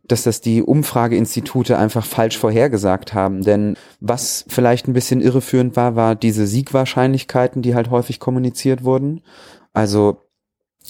dass 0.09 0.25
das 0.25 0.41
die 0.41 0.63
Umfrageinstitute 0.63 1.79
einfach 1.79 2.05
falsch 2.05 2.39
vorhergesagt 2.39 3.15
haben. 3.15 3.43
Denn 3.43 3.77
was 4.01 4.45
vielleicht 4.49 4.89
ein 4.89 4.95
bisschen 4.95 5.21
irreführend 5.21 5.77
war, 5.77 5.95
war 5.95 6.15
diese 6.17 6.47
Siegwahrscheinlichkeiten, 6.47 7.63
die 7.63 7.75
halt 7.75 7.91
häufig 7.91 8.19
kommuniziert 8.19 8.85
wurden. 8.85 9.21
Also 9.73 10.28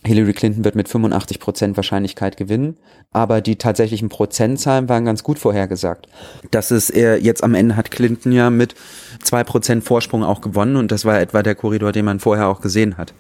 Hillary 0.05 0.33
Clinton 0.33 0.65
wird 0.65 0.77
mit 0.77 0.89
85 0.89 1.41
Prozent 1.41 1.77
Wahrscheinlichkeit 1.77 2.37
gewinnen, 2.37 2.77
aber 3.11 3.41
die 3.41 3.57
tatsächlichen 3.57 4.09
Prozentzahlen 4.09 4.89
waren 4.89 5.05
ganz 5.05 5.23
gut 5.23 5.39
vorhergesagt. 5.39 6.07
Das 6.51 6.71
ist 6.71 6.91
er 6.91 7.21
jetzt 7.21 7.43
am 7.43 7.55
Ende 7.55 7.77
hat 7.77 7.91
Clinton 7.91 8.33
ja 8.33 8.51
mit 8.51 8.75
zwei 9.23 9.43
Prozent 9.45 9.85
Vorsprung 9.85 10.23
auch 10.23 10.41
gewonnen 10.41 10.77
und 10.77 10.93
das 10.93 11.05
war 11.05 11.21
etwa 11.21 11.43
der 11.43 11.55
Korridor, 11.55 11.93
den 11.93 12.05
man 12.05 12.21
vorher 12.21 12.49
auch 12.49 12.61
gesehen 12.61 12.97
hat. 12.97 13.13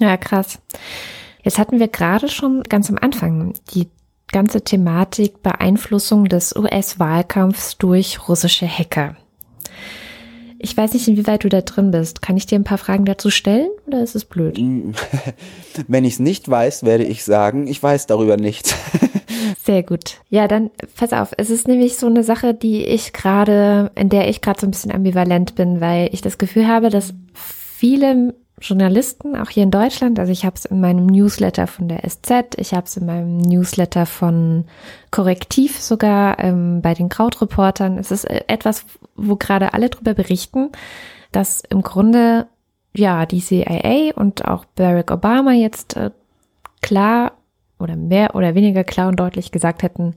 Ja, 0.00 0.16
krass. 0.16 0.58
Jetzt 1.42 1.58
hatten 1.58 1.80
wir 1.80 1.88
gerade 1.88 2.28
schon 2.28 2.62
ganz 2.64 2.90
am 2.90 2.98
Anfang 3.00 3.54
die 3.74 3.88
ganze 4.30 4.62
Thematik 4.62 5.42
Beeinflussung 5.42 6.26
des 6.26 6.54
US-Wahlkampfs 6.56 7.78
durch 7.78 8.28
russische 8.28 8.66
Hacker. 8.66 9.16
Ich 10.62 10.76
weiß 10.76 10.94
nicht, 10.94 11.08
inwieweit 11.08 11.42
du 11.42 11.48
da 11.48 11.60
drin 11.60 11.90
bist. 11.90 12.22
Kann 12.22 12.36
ich 12.36 12.46
dir 12.46 12.56
ein 12.56 12.64
paar 12.64 12.78
Fragen 12.78 13.04
dazu 13.04 13.30
stellen 13.30 13.68
oder 13.86 14.00
ist 14.00 14.14
es 14.14 14.24
blöd? 14.24 14.56
Wenn 15.88 16.04
ich 16.04 16.14
es 16.14 16.18
nicht 16.20 16.48
weiß, 16.48 16.84
werde 16.84 17.04
ich 17.04 17.24
sagen, 17.24 17.66
ich 17.66 17.82
weiß 17.82 18.06
darüber 18.06 18.36
nichts. 18.36 18.74
Sehr 19.64 19.82
gut. 19.82 20.20
Ja, 20.30 20.46
dann 20.46 20.70
pass 20.96 21.12
auf. 21.12 21.32
Es 21.36 21.50
ist 21.50 21.66
nämlich 21.66 21.96
so 21.96 22.06
eine 22.06 22.22
Sache, 22.22 22.54
die 22.54 22.84
ich 22.84 23.12
gerade, 23.12 23.90
in 23.96 24.08
der 24.08 24.28
ich 24.28 24.40
gerade 24.40 24.60
so 24.60 24.66
ein 24.66 24.70
bisschen 24.70 24.92
ambivalent 24.92 25.56
bin, 25.56 25.80
weil 25.80 26.08
ich 26.12 26.20
das 26.20 26.38
Gefühl 26.38 26.68
habe, 26.68 26.90
dass 26.90 27.12
viele 27.34 28.34
Journalisten, 28.60 29.36
auch 29.36 29.50
hier 29.50 29.64
in 29.64 29.70
Deutschland. 29.70 30.18
Also 30.18 30.30
ich 30.30 30.44
habe 30.44 30.56
es 30.56 30.64
in 30.64 30.80
meinem 30.80 31.06
Newsletter 31.06 31.66
von 31.66 31.88
der 31.88 32.08
SZ, 32.08 32.56
ich 32.56 32.74
habe 32.74 32.86
es 32.86 32.96
in 32.96 33.06
meinem 33.06 33.38
Newsletter 33.38 34.06
von 34.06 34.64
Korrektiv 35.10 35.80
sogar 35.80 36.38
ähm, 36.38 36.80
bei 36.80 36.94
den 36.94 37.08
Krautreportern. 37.08 37.98
Es 37.98 38.10
ist 38.10 38.24
äh, 38.24 38.44
etwas, 38.46 38.84
wo 39.16 39.36
gerade 39.36 39.74
alle 39.74 39.90
drüber 39.90 40.14
berichten, 40.14 40.70
dass 41.32 41.62
im 41.68 41.82
Grunde 41.82 42.46
ja 42.94 43.26
die 43.26 43.40
CIA 43.40 44.14
und 44.14 44.44
auch 44.44 44.64
Barack 44.64 45.10
Obama 45.10 45.52
jetzt 45.52 45.96
äh, 45.96 46.10
klar 46.82 47.32
oder 47.78 47.96
mehr 47.96 48.34
oder 48.34 48.54
weniger 48.54 48.84
klar 48.84 49.08
und 49.08 49.18
deutlich 49.18 49.50
gesagt 49.50 49.82
hätten, 49.82 50.14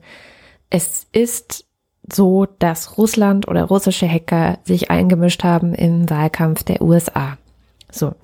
es 0.70 1.06
ist 1.12 1.64
so, 2.12 2.46
dass 2.58 2.98
Russland 2.98 3.48
oder 3.48 3.64
russische 3.64 4.08
Hacker 4.08 4.58
sich 4.62 4.90
eingemischt 4.90 5.42
haben 5.42 5.74
im 5.74 6.08
Wahlkampf 6.08 6.62
der 6.62 6.82
USA. 6.82 7.36
So. 7.90 8.14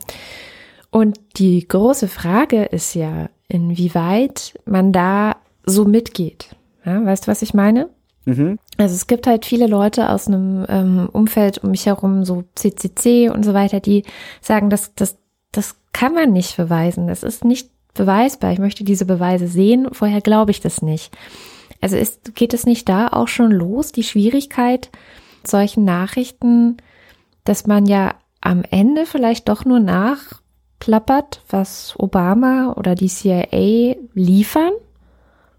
Und 0.90 1.18
die 1.36 1.66
große 1.66 2.08
Frage 2.08 2.64
ist 2.64 2.94
ja, 2.94 3.30
inwieweit 3.48 4.58
man 4.64 4.92
da 4.92 5.36
so 5.64 5.84
mitgeht. 5.84 6.54
Ja, 6.84 7.04
weißt 7.04 7.26
du, 7.26 7.30
was 7.30 7.42
ich 7.42 7.54
meine? 7.54 7.88
Mhm. 8.24 8.58
Also 8.76 8.94
es 8.94 9.06
gibt 9.06 9.26
halt 9.26 9.44
viele 9.44 9.66
Leute 9.66 10.10
aus 10.10 10.28
einem 10.28 10.66
ähm, 10.68 11.08
Umfeld 11.12 11.58
um 11.64 11.70
mich 11.70 11.86
herum, 11.86 12.24
so 12.24 12.44
CCC 12.54 13.30
und 13.30 13.44
so 13.44 13.54
weiter, 13.54 13.80
die 13.80 14.04
sagen, 14.40 14.70
dass 14.70 14.94
das, 14.94 15.16
das 15.50 15.76
kann 15.92 16.14
man 16.14 16.32
nicht 16.32 16.56
beweisen. 16.56 17.06
Das 17.06 17.22
ist 17.22 17.44
nicht 17.44 17.70
beweisbar. 17.94 18.52
Ich 18.52 18.58
möchte 18.58 18.84
diese 18.84 19.04
Beweise 19.04 19.48
sehen. 19.48 19.88
Vorher 19.92 20.20
glaube 20.20 20.50
ich 20.50 20.60
das 20.60 20.82
nicht. 20.82 21.16
Also 21.80 21.96
ist, 21.96 22.34
geht 22.34 22.54
es 22.54 22.64
nicht 22.64 22.88
da 22.88 23.08
auch 23.08 23.28
schon 23.28 23.50
los, 23.50 23.92
die 23.92 24.04
Schwierigkeit 24.04 24.90
solchen 25.44 25.84
Nachrichten, 25.84 26.76
dass 27.44 27.66
man 27.66 27.86
ja 27.86 28.14
am 28.42 28.62
Ende 28.70 29.06
vielleicht 29.06 29.48
doch 29.48 29.64
nur 29.64 29.80
nachplappert, 29.80 31.42
was 31.48 31.94
Obama 31.98 32.74
oder 32.76 32.94
die 32.94 33.08
CIA 33.08 33.96
liefern, 34.12 34.72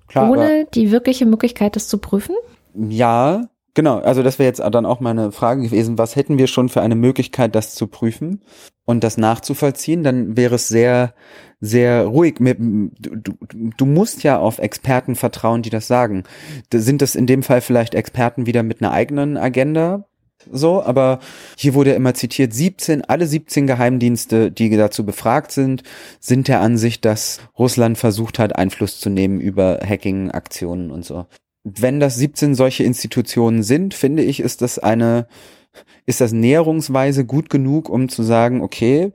Klar, 0.07 0.29
ohne 0.29 0.65
die 0.73 0.91
wirkliche 0.91 1.25
Möglichkeit, 1.25 1.75
das 1.75 1.87
zu 1.87 1.97
prüfen? 1.97 2.35
Ja, 2.75 3.49
Genau, 3.75 3.97
also 3.99 4.21
das 4.21 4.37
wäre 4.37 4.47
jetzt 4.47 4.59
dann 4.59 4.85
auch 4.85 4.99
meine 4.99 5.31
Frage 5.31 5.63
gewesen, 5.63 5.97
was 5.97 6.15
hätten 6.15 6.37
wir 6.37 6.45
schon 6.45 6.69
für 6.69 6.81
eine 6.81 6.93
Möglichkeit, 6.93 7.55
das 7.55 7.73
zu 7.73 7.87
prüfen 7.87 8.41
und 8.85 9.03
das 9.03 9.17
nachzuvollziehen? 9.17 10.03
Dann 10.03 10.37
wäre 10.37 10.55
es 10.55 10.67
sehr, 10.67 11.15
sehr 11.59 12.05
ruhig. 12.05 12.35
Du, 12.37 12.91
du, 12.99 13.33
du 13.49 13.85
musst 13.85 14.21
ja 14.21 14.37
auf 14.37 14.59
Experten 14.59 15.15
vertrauen, 15.15 15.63
die 15.63 15.71
das 15.71 15.87
sagen. 15.87 16.23
Sind 16.71 17.01
das 17.01 17.15
in 17.15 17.25
dem 17.25 17.41
Fall 17.41 17.61
vielleicht 17.61 17.95
Experten 17.95 18.45
wieder 18.45 18.61
mit 18.61 18.79
einer 18.79 18.91
eigenen 18.91 19.37
Agenda? 19.37 20.05
So, 20.51 20.83
aber 20.83 21.19
hier 21.57 21.73
wurde 21.73 21.93
immer 21.93 22.13
zitiert, 22.13 22.53
17, 22.53 23.03
alle 23.05 23.27
17 23.27 23.67
Geheimdienste, 23.67 24.51
die 24.51 24.69
dazu 24.75 25.05
befragt 25.05 25.51
sind, 25.51 25.83
sind 26.19 26.47
der 26.47 26.61
Ansicht, 26.61 27.05
dass 27.05 27.39
Russland 27.57 27.97
versucht 27.97 28.39
hat, 28.39 28.55
Einfluss 28.55 28.99
zu 28.99 29.09
nehmen 29.09 29.39
über 29.39 29.79
Hacking-Aktionen 29.83 30.91
und 30.91 31.05
so 31.05 31.25
wenn 31.63 31.99
das 31.99 32.15
17 32.15 32.55
solche 32.55 32.83
Institutionen 32.83 33.63
sind, 33.63 33.93
finde 33.93 34.23
ich, 34.23 34.39
ist 34.39 34.61
das 34.61 34.79
eine, 34.79 35.27
ist 36.05 36.21
das 36.21 36.33
näherungsweise 36.33 37.25
gut 37.25 37.49
genug, 37.49 37.89
um 37.89 38.09
zu 38.09 38.23
sagen, 38.23 38.61
okay, 38.61 39.11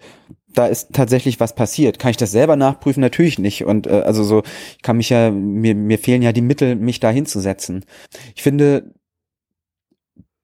da 0.55 0.67
ist 0.67 0.93
tatsächlich 0.93 1.41
was 1.41 1.55
passiert. 1.55 1.99
Kann 1.99 2.11
ich 2.11 2.17
das 2.17 2.33
selber 2.33 2.57
nachprüfen? 2.57 3.01
Natürlich 3.01 3.39
nicht. 3.39 3.65
Und 3.65 3.87
äh, 3.87 4.01
also 4.01 4.25
so, 4.25 4.43
ich 4.77 4.83
kann 4.83 4.97
mich 4.97 5.11
ja, 5.11 5.31
mir, 5.31 5.75
mir 5.75 5.99
fehlen 5.99 6.23
ja 6.23 6.33
die 6.33 6.41
Mittel, 6.41 6.75
mich 6.75 7.01
da 7.01 7.11
hinzusetzen. 7.11 7.85
Ich 8.35 8.43
finde, 8.43 8.95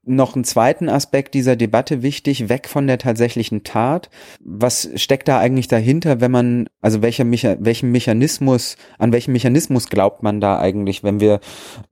noch 0.06 0.34
einen 0.34 0.44
zweiten 0.44 0.88
Aspekt 0.88 1.34
dieser 1.34 1.56
Debatte 1.56 2.02
wichtig, 2.02 2.48
weg 2.48 2.68
von 2.68 2.86
der 2.86 2.98
tatsächlichen 2.98 3.64
Tat. 3.64 4.10
Was 4.40 4.88
steckt 4.96 5.28
da 5.28 5.38
eigentlich 5.38 5.68
dahinter, 5.68 6.20
wenn 6.20 6.30
man, 6.30 6.68
also 6.80 7.02
welcher 7.02 7.24
Mecha, 7.24 7.56
welchen 7.60 7.90
Mechanismus, 7.90 8.76
an 8.98 9.12
welchen 9.12 9.32
Mechanismus 9.32 9.88
glaubt 9.88 10.22
man 10.22 10.40
da 10.40 10.58
eigentlich, 10.58 11.02
wenn 11.02 11.20
wir, 11.20 11.40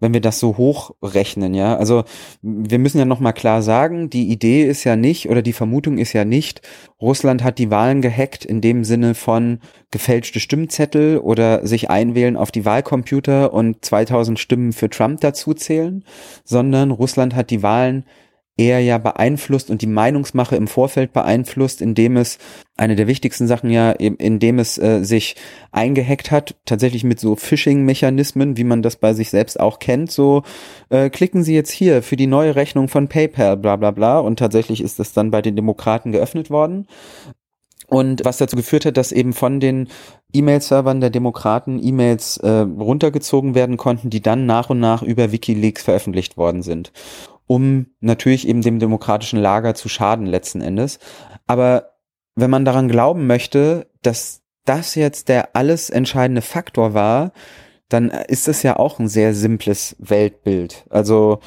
wenn 0.00 0.14
wir 0.14 0.20
das 0.20 0.38
so 0.38 0.56
hochrechnen, 0.56 1.54
ja? 1.54 1.76
Also 1.76 2.04
wir 2.42 2.78
müssen 2.78 2.98
ja 2.98 3.04
nochmal 3.04 3.32
klar 3.32 3.62
sagen, 3.62 4.10
die 4.10 4.28
Idee 4.28 4.64
ist 4.64 4.84
ja 4.84 4.96
nicht, 4.96 5.28
oder 5.28 5.42
die 5.42 5.52
Vermutung 5.52 5.98
ist 5.98 6.12
ja 6.12 6.24
nicht, 6.24 6.62
Russland 7.00 7.42
hat 7.42 7.58
die 7.58 7.70
Wahlen 7.70 8.00
gehackt 8.00 8.44
in 8.44 8.60
dem 8.60 8.84
Sinne 8.84 9.14
von 9.14 9.58
gefälschte 9.90 10.40
Stimmzettel 10.40 11.18
oder 11.18 11.66
sich 11.66 11.90
einwählen 11.90 12.36
auf 12.36 12.50
die 12.50 12.64
Wahlcomputer 12.64 13.52
und 13.52 13.84
2000 13.84 14.38
Stimmen 14.38 14.72
für 14.72 14.88
Trump 14.88 15.20
dazuzählen, 15.20 16.04
sondern 16.44 16.90
Russland 16.90 17.34
hat 17.34 17.50
die 17.50 17.62
Wahlen 17.62 18.01
eher 18.56 18.80
ja 18.80 18.98
beeinflusst 18.98 19.70
und 19.70 19.80
die 19.80 19.86
Meinungsmache 19.86 20.56
im 20.56 20.68
Vorfeld 20.68 21.12
beeinflusst, 21.12 21.80
indem 21.80 22.16
es 22.16 22.38
eine 22.76 22.96
der 22.96 23.06
wichtigsten 23.06 23.46
Sachen 23.46 23.70
ja, 23.70 23.92
indem 23.92 24.58
es 24.58 24.76
äh, 24.78 25.02
sich 25.02 25.36
eingehackt 25.70 26.30
hat, 26.30 26.56
tatsächlich 26.66 27.04
mit 27.04 27.18
so 27.18 27.34
Phishing-Mechanismen, 27.34 28.56
wie 28.56 28.64
man 28.64 28.82
das 28.82 28.96
bei 28.96 29.14
sich 29.14 29.30
selbst 29.30 29.58
auch 29.58 29.78
kennt, 29.78 30.10
so 30.10 30.42
äh, 30.90 31.08
klicken 31.08 31.44
Sie 31.44 31.54
jetzt 31.54 31.70
hier 31.70 32.02
für 32.02 32.16
die 32.16 32.26
neue 32.26 32.54
Rechnung 32.54 32.88
von 32.88 33.08
PayPal, 33.08 33.56
bla 33.56 33.76
bla 33.76 33.90
bla, 33.90 34.18
und 34.18 34.38
tatsächlich 34.38 34.82
ist 34.82 34.98
das 34.98 35.12
dann 35.12 35.30
bei 35.30 35.40
den 35.40 35.56
Demokraten 35.56 36.12
geöffnet 36.12 36.50
worden. 36.50 36.86
Und 37.88 38.24
was 38.24 38.38
dazu 38.38 38.56
geführt 38.56 38.86
hat, 38.86 38.96
dass 38.96 39.12
eben 39.12 39.34
von 39.34 39.60
den 39.60 39.88
E-Mail-Servern 40.32 41.02
der 41.02 41.10
Demokraten 41.10 41.78
E-Mails 41.82 42.38
äh, 42.38 42.48
runtergezogen 42.48 43.54
werden 43.54 43.76
konnten, 43.76 44.08
die 44.08 44.22
dann 44.22 44.46
nach 44.46 44.70
und 44.70 44.80
nach 44.80 45.02
über 45.02 45.30
Wikileaks 45.30 45.82
veröffentlicht 45.82 46.38
worden 46.38 46.62
sind. 46.62 46.90
Um 47.46 47.86
natürlich 48.00 48.48
eben 48.48 48.62
dem 48.62 48.78
demokratischen 48.78 49.40
Lager 49.40 49.74
zu 49.74 49.88
schaden 49.88 50.26
letzten 50.26 50.60
Endes. 50.60 50.98
Aber 51.46 51.92
wenn 52.34 52.50
man 52.50 52.64
daran 52.64 52.88
glauben 52.88 53.26
möchte, 53.26 53.90
dass 54.02 54.42
das 54.64 54.94
jetzt 54.94 55.28
der 55.28 55.54
alles 55.56 55.90
entscheidende 55.90 56.42
Faktor 56.42 56.94
war, 56.94 57.32
dann 57.88 58.10
ist 58.10 58.48
das 58.48 58.62
ja 58.62 58.76
auch 58.76 58.98
ein 58.98 59.08
sehr 59.08 59.34
simples 59.34 59.96
Weltbild. 59.98 60.86
Also 60.88 61.40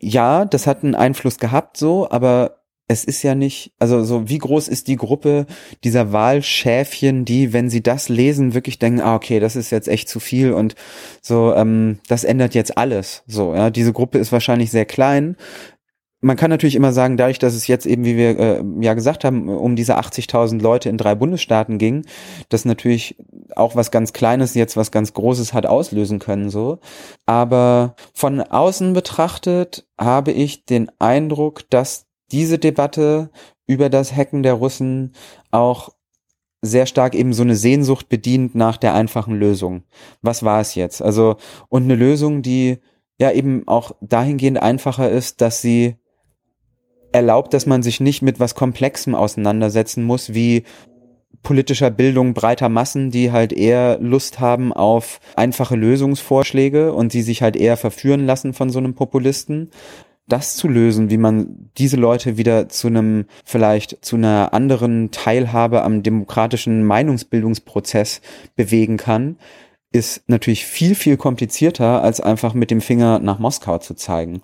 ja, 0.00 0.44
das 0.44 0.66
hat 0.66 0.82
einen 0.82 0.94
Einfluss 0.94 1.38
gehabt 1.38 1.76
so, 1.76 2.10
aber 2.10 2.63
es 2.86 3.04
ist 3.04 3.22
ja 3.22 3.34
nicht, 3.34 3.72
also 3.78 4.04
so 4.04 4.28
wie 4.28 4.38
groß 4.38 4.68
ist 4.68 4.88
die 4.88 4.96
Gruppe 4.96 5.46
dieser 5.84 6.12
Wahlschäfchen, 6.12 7.24
die, 7.24 7.52
wenn 7.52 7.70
sie 7.70 7.82
das 7.82 8.08
lesen, 8.08 8.52
wirklich 8.52 8.78
denken, 8.78 9.00
ah, 9.00 9.14
okay, 9.14 9.40
das 9.40 9.56
ist 9.56 9.70
jetzt 9.70 9.88
echt 9.88 10.08
zu 10.08 10.20
viel 10.20 10.52
und 10.52 10.74
so, 11.22 11.54
ähm, 11.54 11.98
das 12.08 12.24
ändert 12.24 12.54
jetzt 12.54 12.76
alles. 12.76 13.22
So, 13.26 13.54
ja, 13.54 13.70
diese 13.70 13.92
Gruppe 13.92 14.18
ist 14.18 14.32
wahrscheinlich 14.32 14.70
sehr 14.70 14.84
klein. 14.84 15.36
Man 16.20 16.36
kann 16.36 16.50
natürlich 16.50 16.74
immer 16.74 16.92
sagen, 16.92 17.18
dadurch, 17.18 17.38
dass 17.38 17.54
es 17.54 17.66
jetzt 17.66 17.84
eben, 17.84 18.04
wie 18.04 18.16
wir 18.16 18.38
äh, 18.38 18.64
ja 18.80 18.94
gesagt 18.94 19.24
haben, 19.24 19.48
um 19.48 19.76
diese 19.76 19.98
80.000 19.98 20.60
Leute 20.60 20.88
in 20.88 20.96
drei 20.96 21.14
Bundesstaaten 21.14 21.76
ging, 21.78 22.06
das 22.48 22.64
natürlich 22.64 23.16
auch 23.56 23.76
was 23.76 23.90
ganz 23.90 24.14
Kleines 24.14 24.54
jetzt 24.54 24.76
was 24.76 24.90
ganz 24.90 25.12
Großes 25.12 25.52
hat 25.52 25.66
auslösen 25.66 26.18
können, 26.18 26.48
so. 26.48 26.78
Aber 27.26 27.94
von 28.14 28.40
außen 28.40 28.94
betrachtet 28.94 29.86
habe 29.98 30.32
ich 30.32 30.64
den 30.64 30.90
Eindruck, 30.98 31.68
dass 31.68 32.06
diese 32.32 32.58
Debatte 32.58 33.30
über 33.66 33.88
das 33.88 34.14
Hacken 34.14 34.42
der 34.42 34.54
Russen 34.54 35.12
auch 35.50 35.90
sehr 36.62 36.86
stark 36.86 37.14
eben 37.14 37.32
so 37.34 37.42
eine 37.42 37.56
Sehnsucht 37.56 38.08
bedient 38.08 38.54
nach 38.54 38.78
der 38.78 38.94
einfachen 38.94 39.34
Lösung. 39.34 39.82
Was 40.22 40.42
war 40.42 40.60
es 40.60 40.74
jetzt? 40.74 41.02
Also, 41.02 41.36
und 41.68 41.84
eine 41.84 41.94
Lösung, 41.94 42.42
die 42.42 42.78
ja 43.18 43.30
eben 43.30 43.68
auch 43.68 43.92
dahingehend 44.00 44.60
einfacher 44.60 45.10
ist, 45.10 45.40
dass 45.40 45.60
sie 45.60 45.96
erlaubt, 47.12 47.54
dass 47.54 47.66
man 47.66 47.82
sich 47.82 48.00
nicht 48.00 48.22
mit 48.22 48.40
was 48.40 48.54
Komplexem 48.54 49.14
auseinandersetzen 49.14 50.04
muss, 50.04 50.34
wie 50.34 50.64
politischer 51.42 51.90
Bildung 51.90 52.34
breiter 52.34 52.68
Massen, 52.68 53.10
die 53.10 53.30
halt 53.30 53.52
eher 53.52 53.98
Lust 54.00 54.40
haben 54.40 54.72
auf 54.72 55.20
einfache 55.36 55.76
Lösungsvorschläge 55.76 56.92
und 56.92 57.12
die 57.12 57.22
sich 57.22 57.42
halt 57.42 57.54
eher 57.56 57.76
verführen 57.76 58.26
lassen 58.26 58.54
von 58.54 58.70
so 58.70 58.78
einem 58.78 58.94
Populisten, 58.94 59.70
das 60.26 60.56
zu 60.56 60.68
lösen, 60.68 61.10
wie 61.10 61.18
man 61.18 61.70
diese 61.76 61.96
Leute 61.96 62.36
wieder 62.36 62.68
zu 62.68 62.86
einem, 62.86 63.26
vielleicht 63.44 64.04
zu 64.04 64.16
einer 64.16 64.54
anderen 64.54 65.10
Teilhabe 65.10 65.82
am 65.82 66.02
demokratischen 66.02 66.84
Meinungsbildungsprozess 66.84 68.20
bewegen 68.56 68.96
kann, 68.96 69.36
ist 69.92 70.28
natürlich 70.28 70.66
viel, 70.66 70.96
viel 70.96 71.16
komplizierter, 71.16 72.02
als 72.02 72.20
einfach 72.20 72.52
mit 72.54 72.70
dem 72.70 72.80
Finger 72.80 73.20
nach 73.20 73.38
Moskau 73.38 73.78
zu 73.78 73.94
zeigen. 73.94 74.42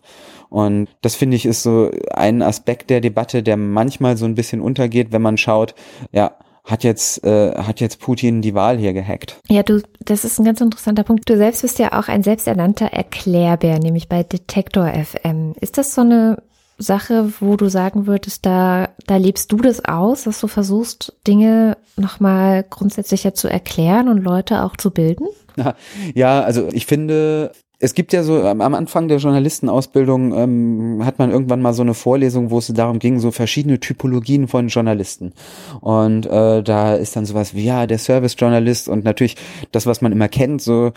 Und 0.49 0.89
das 1.01 1.17
finde 1.17 1.37
ich 1.37 1.47
ist 1.47 1.63
so 1.63 1.91
ein 2.13 2.43
Aspekt 2.43 2.89
der 2.91 3.01
Debatte, 3.01 3.43
der 3.43 3.57
manchmal 3.57 4.17
so 4.17 4.27
ein 4.27 4.37
bisschen 4.37 4.61
untergeht, 4.61 5.11
wenn 5.11 5.23
man 5.23 5.39
schaut, 5.39 5.75
ja, 6.13 6.37
hat 6.65 6.85
jetzt, 6.85 7.25
äh, 7.25 7.55
hat 7.57 7.81
jetzt 7.81 8.01
Putin 8.01 8.43
die 8.43 8.55
Wahl 8.55 8.79
hier 8.79 8.93
gehackt. 8.93 9.41
Ja, 9.49 9.63
du, 9.63 9.83
das 10.05 10.25
ist 10.25 10.39
ein 10.39 10.45
ganz 10.45 10.61
interessanter 10.61 11.05
Punkt. 11.05 11.29
Du 11.29 11.37
selbst 11.37 11.63
bist 11.63 11.79
ja 11.79 11.99
auch 11.99 12.09
ein 12.09 12.23
selbsternannter 12.23 12.87
Erklärbär, 12.87 13.79
nämlich 13.79 14.09
bei 14.09 14.23
Detektor 14.23 14.89
FM. 14.89 15.55
Ist 15.61 15.79
das 15.79 15.95
so 15.95 16.03
eine 16.03 16.43
Sache, 16.79 17.33
wo 17.41 17.57
du 17.57 17.69
sagen 17.69 18.07
würdest, 18.07 18.47
da, 18.47 18.89
da 19.07 19.17
lebst 19.17 19.53
du 19.53 19.59
das 19.59 19.85
aus, 19.85 20.25
dass 20.25 20.41
du 20.41 20.49
versuchst, 20.49 21.15
Dinge 21.27 21.77
nochmal 21.97 22.65
grundsätzlicher 22.69 23.35
zu 23.35 23.49
erklären 23.49 24.09
und 24.09 24.19
Leute 24.19 24.65
auch 24.65 24.77
zu 24.77 24.91
bilden? 24.91 25.27
Ja, 26.15 26.41
also 26.41 26.69
ich 26.73 26.87
finde, 26.87 27.53
es 27.83 27.95
gibt 27.95 28.13
ja 28.13 28.23
so 28.23 28.43
am 28.43 28.61
Anfang 28.75 29.09
der 29.09 29.17
Journalistenausbildung 29.17 30.35
ähm, 30.35 31.05
hat 31.05 31.19
man 31.19 31.31
irgendwann 31.31 31.63
mal 31.63 31.73
so 31.73 31.81
eine 31.81 31.95
Vorlesung, 31.95 32.51
wo 32.51 32.59
es 32.59 32.67
darum 32.69 32.99
ging, 32.99 33.19
so 33.19 33.31
verschiedene 33.31 33.81
Typologien 33.81 34.49
von 34.49 34.69
Journalisten. 34.69 35.33
Und 35.81 36.27
äh, 36.27 36.63
da 36.63 36.95
ist 36.95 37.17
dann 37.17 37.25
sowas 37.25 37.55
wie 37.55 37.65
ja 37.65 37.87
der 37.87 37.99
Service-Journalist 37.99 38.89
und 38.89 39.05
natürlich 39.05 39.37
das, 39.73 39.87
was 39.87 40.03
man 40.03 40.13
immer 40.13 40.29
kennt, 40.29 40.61
so 40.61 40.93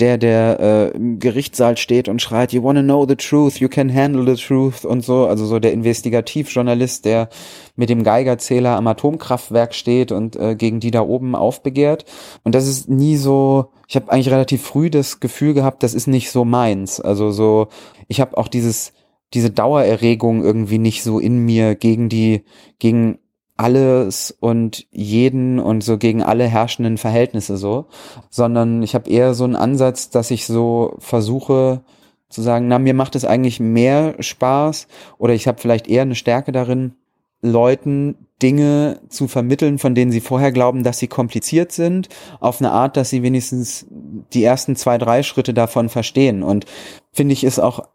der, 0.00 0.16
der 0.16 0.58
äh, 0.60 0.96
im 0.96 1.18
Gerichtssaal 1.18 1.76
steht 1.76 2.08
und 2.08 2.22
schreit, 2.22 2.52
you 2.52 2.62
wanna 2.62 2.82
know 2.82 3.06
the 3.06 3.16
truth, 3.16 3.58
you 3.58 3.68
can 3.68 3.94
handle 3.94 4.24
the 4.24 4.42
truth 4.42 4.84
und 4.84 5.04
so, 5.04 5.26
also 5.26 5.44
so 5.44 5.58
der 5.58 5.72
Investigativjournalist, 5.72 7.04
der 7.04 7.28
mit 7.76 7.90
dem 7.90 8.02
Geigerzähler 8.02 8.76
am 8.76 8.86
Atomkraftwerk 8.86 9.74
steht 9.74 10.10
und 10.10 10.36
äh, 10.36 10.56
gegen 10.56 10.80
die 10.80 10.90
da 10.90 11.02
oben 11.02 11.34
aufbegehrt. 11.34 12.04
Und 12.42 12.54
das 12.54 12.66
ist 12.66 12.88
nie 12.88 13.16
so, 13.16 13.70
ich 13.86 13.96
habe 13.96 14.10
eigentlich 14.10 14.30
relativ 14.30 14.62
früh 14.62 14.88
das 14.88 15.20
Gefühl 15.20 15.52
gehabt, 15.52 15.82
das 15.82 15.94
ist 15.94 16.06
nicht 16.06 16.30
so 16.30 16.44
meins. 16.44 17.00
Also 17.00 17.30
so, 17.30 17.68
ich 18.08 18.20
habe 18.20 18.38
auch 18.38 18.48
dieses 18.48 18.92
diese 19.34 19.50
Dauererregung 19.50 20.42
irgendwie 20.42 20.78
nicht 20.78 21.02
so 21.02 21.18
in 21.18 21.38
mir 21.38 21.74
gegen 21.74 22.08
die, 22.08 22.44
gegen 22.78 23.18
alles 23.62 24.34
und 24.40 24.86
jeden 24.90 25.58
und 25.58 25.84
so 25.84 25.98
gegen 25.98 26.22
alle 26.22 26.48
herrschenden 26.48 26.98
Verhältnisse 26.98 27.56
so, 27.56 27.86
sondern 28.28 28.82
ich 28.82 28.94
habe 28.94 29.08
eher 29.08 29.34
so 29.34 29.44
einen 29.44 29.56
Ansatz, 29.56 30.10
dass 30.10 30.30
ich 30.30 30.46
so 30.46 30.96
versuche 30.98 31.82
zu 32.28 32.42
sagen, 32.42 32.66
na, 32.66 32.78
mir 32.78 32.94
macht 32.94 33.14
es 33.14 33.24
eigentlich 33.24 33.60
mehr 33.60 34.14
Spaß 34.18 34.88
oder 35.18 35.34
ich 35.34 35.46
habe 35.46 35.60
vielleicht 35.60 35.86
eher 35.86 36.02
eine 36.02 36.14
Stärke 36.14 36.50
darin, 36.50 36.94
Leuten 37.42 38.28
Dinge 38.40 39.00
zu 39.08 39.28
vermitteln, 39.28 39.78
von 39.78 39.94
denen 39.94 40.12
sie 40.12 40.20
vorher 40.20 40.52
glauben, 40.52 40.82
dass 40.82 40.98
sie 40.98 41.08
kompliziert 41.08 41.72
sind, 41.72 42.08
auf 42.40 42.60
eine 42.60 42.70
Art, 42.70 42.96
dass 42.96 43.10
sie 43.10 43.22
wenigstens 43.22 43.86
die 43.90 44.42
ersten 44.42 44.76
zwei, 44.76 44.98
drei 44.98 45.22
Schritte 45.22 45.54
davon 45.54 45.88
verstehen. 45.88 46.42
Und 46.42 46.66
finde 47.12 47.32
ich, 47.32 47.44
ist 47.44 47.58
auch 47.58 47.88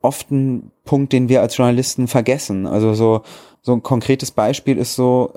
oft 0.00 0.30
ein 0.30 0.70
Punkt, 0.84 1.12
den 1.12 1.28
wir 1.28 1.40
als 1.40 1.56
Journalisten 1.56 2.08
vergessen. 2.08 2.66
Also 2.66 2.94
so, 2.94 3.22
so 3.62 3.72
ein 3.72 3.82
konkretes 3.82 4.30
Beispiel 4.30 4.78
ist 4.78 4.94
so, 4.94 5.32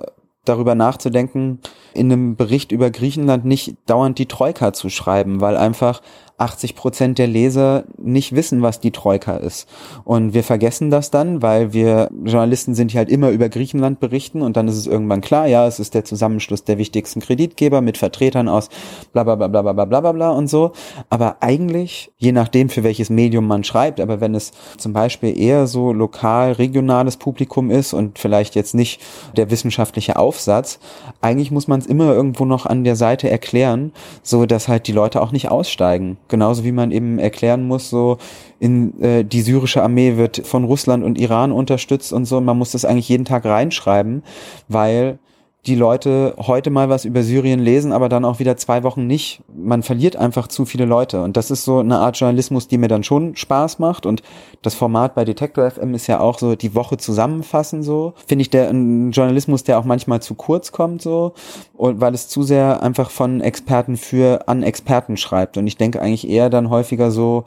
darüber 0.45 0.75
nachzudenken, 0.75 1.59
in 1.93 2.11
einem 2.11 2.35
Bericht 2.35 2.71
über 2.71 2.89
Griechenland 2.89 3.45
nicht 3.45 3.77
dauernd 3.85 4.17
die 4.17 4.25
Troika 4.25 4.73
zu 4.73 4.89
schreiben, 4.89 5.41
weil 5.41 5.55
einfach 5.55 6.01
80 6.41 6.75
Prozent 6.75 7.17
der 7.17 7.27
Leser 7.27 7.83
nicht 7.97 8.35
wissen, 8.35 8.61
was 8.61 8.79
die 8.79 8.91
Troika 8.91 9.37
ist. 9.37 9.67
Und 10.03 10.33
wir 10.33 10.43
vergessen 10.43 10.89
das 10.89 11.11
dann, 11.11 11.41
weil 11.41 11.73
wir 11.73 12.09
Journalisten 12.25 12.75
sind, 12.75 12.93
die 12.93 12.97
halt 12.97 13.09
immer 13.09 13.29
über 13.29 13.49
Griechenland 13.49 13.99
berichten 13.99 14.41
und 14.41 14.57
dann 14.57 14.67
ist 14.67 14.77
es 14.77 14.87
irgendwann 14.87 15.21
klar, 15.21 15.47
ja, 15.47 15.67
es 15.67 15.79
ist 15.79 15.93
der 15.93 16.03
Zusammenschluss 16.03 16.63
der 16.63 16.77
wichtigsten 16.77 17.21
Kreditgeber 17.21 17.81
mit 17.81 17.97
Vertretern 17.97 18.49
aus 18.49 18.69
bla 19.13 19.23
bla 19.23 19.35
bla 19.35 19.47
bla 19.47 19.61
bla 19.61 19.85
bla 19.85 20.01
bla 20.01 20.11
bla 20.11 20.29
und 20.31 20.47
so. 20.47 20.71
Aber 21.09 21.37
eigentlich, 21.41 22.11
je 22.17 22.31
nachdem, 22.31 22.69
für 22.69 22.83
welches 22.83 23.09
Medium 23.09 23.47
man 23.47 23.63
schreibt, 23.63 23.99
aber 23.99 24.19
wenn 24.21 24.35
es 24.35 24.51
zum 24.77 24.93
Beispiel 24.93 25.39
eher 25.39 25.67
so 25.67 25.93
lokal, 25.93 26.53
regionales 26.53 27.17
Publikum 27.17 27.69
ist 27.69 27.93
und 27.93 28.19
vielleicht 28.19 28.55
jetzt 28.55 28.73
nicht 28.73 29.01
der 29.37 29.51
wissenschaftliche 29.51 30.17
Aufsatz, 30.17 30.79
eigentlich 31.21 31.51
muss 31.51 31.67
man 31.67 31.79
es 31.79 31.85
immer 31.85 32.13
irgendwo 32.13 32.45
noch 32.45 32.65
an 32.65 32.83
der 32.83 32.95
Seite 32.95 33.29
erklären, 33.29 33.91
so 34.23 34.45
dass 34.45 34.67
halt 34.67 34.87
die 34.87 34.91
Leute 34.91 35.21
auch 35.21 35.31
nicht 35.31 35.49
aussteigen. 35.49 36.17
Genauso 36.31 36.63
wie 36.63 36.71
man 36.71 36.91
eben 36.91 37.19
erklären 37.19 37.67
muss, 37.67 37.89
so 37.89 38.17
in 38.59 38.99
äh, 39.01 39.23
die 39.23 39.41
syrische 39.41 39.83
Armee 39.83 40.15
wird 40.15 40.41
von 40.47 40.63
Russland 40.63 41.03
und 41.03 41.19
Iran 41.19 41.51
unterstützt 41.51 42.13
und 42.13 42.25
so. 42.25 42.39
Man 42.39 42.57
muss 42.57 42.71
das 42.71 42.85
eigentlich 42.85 43.09
jeden 43.09 43.25
Tag 43.25 43.45
reinschreiben, 43.45 44.23
weil 44.69 45.19
die 45.67 45.75
Leute 45.75 46.33
heute 46.39 46.71
mal 46.71 46.89
was 46.89 47.05
über 47.05 47.21
Syrien 47.21 47.59
lesen, 47.59 47.91
aber 47.91 48.09
dann 48.09 48.25
auch 48.25 48.39
wieder 48.39 48.57
zwei 48.57 48.81
Wochen 48.81 49.05
nicht. 49.05 49.41
Man 49.53 49.83
verliert 49.83 50.15
einfach 50.15 50.47
zu 50.47 50.65
viele 50.65 50.85
Leute. 50.85 51.21
Und 51.21 51.37
das 51.37 51.51
ist 51.51 51.65
so 51.65 51.79
eine 51.79 51.99
Art 51.99 52.17
Journalismus, 52.17 52.67
die 52.67 52.79
mir 52.79 52.87
dann 52.87 53.03
schon 53.03 53.35
Spaß 53.35 53.77
macht. 53.77 54.07
Und 54.07 54.23
das 54.63 54.73
Format 54.73 55.13
bei 55.13 55.23
Detector 55.23 55.69
FM 55.69 55.93
ist 55.93 56.07
ja 56.07 56.19
auch 56.19 56.39
so 56.39 56.55
die 56.55 56.73
Woche 56.73 56.97
zusammenfassen, 56.97 57.83
so. 57.83 58.13
Finde 58.25 58.41
ich 58.41 58.49
der 58.49 58.69
ein 58.69 59.11
Journalismus, 59.11 59.63
der 59.63 59.77
auch 59.77 59.85
manchmal 59.85 60.19
zu 60.19 60.33
kurz 60.33 60.71
kommt, 60.71 61.03
so. 61.03 61.33
Und 61.73 62.01
weil 62.01 62.15
es 62.15 62.27
zu 62.27 62.41
sehr 62.41 62.81
einfach 62.81 63.11
von 63.11 63.39
Experten 63.39 63.97
für 63.97 64.47
an 64.47 64.63
Experten 64.63 65.15
schreibt. 65.15 65.57
Und 65.57 65.67
ich 65.67 65.77
denke 65.77 66.01
eigentlich 66.01 66.27
eher 66.27 66.49
dann 66.49 66.71
häufiger 66.71 67.11
so, 67.11 67.45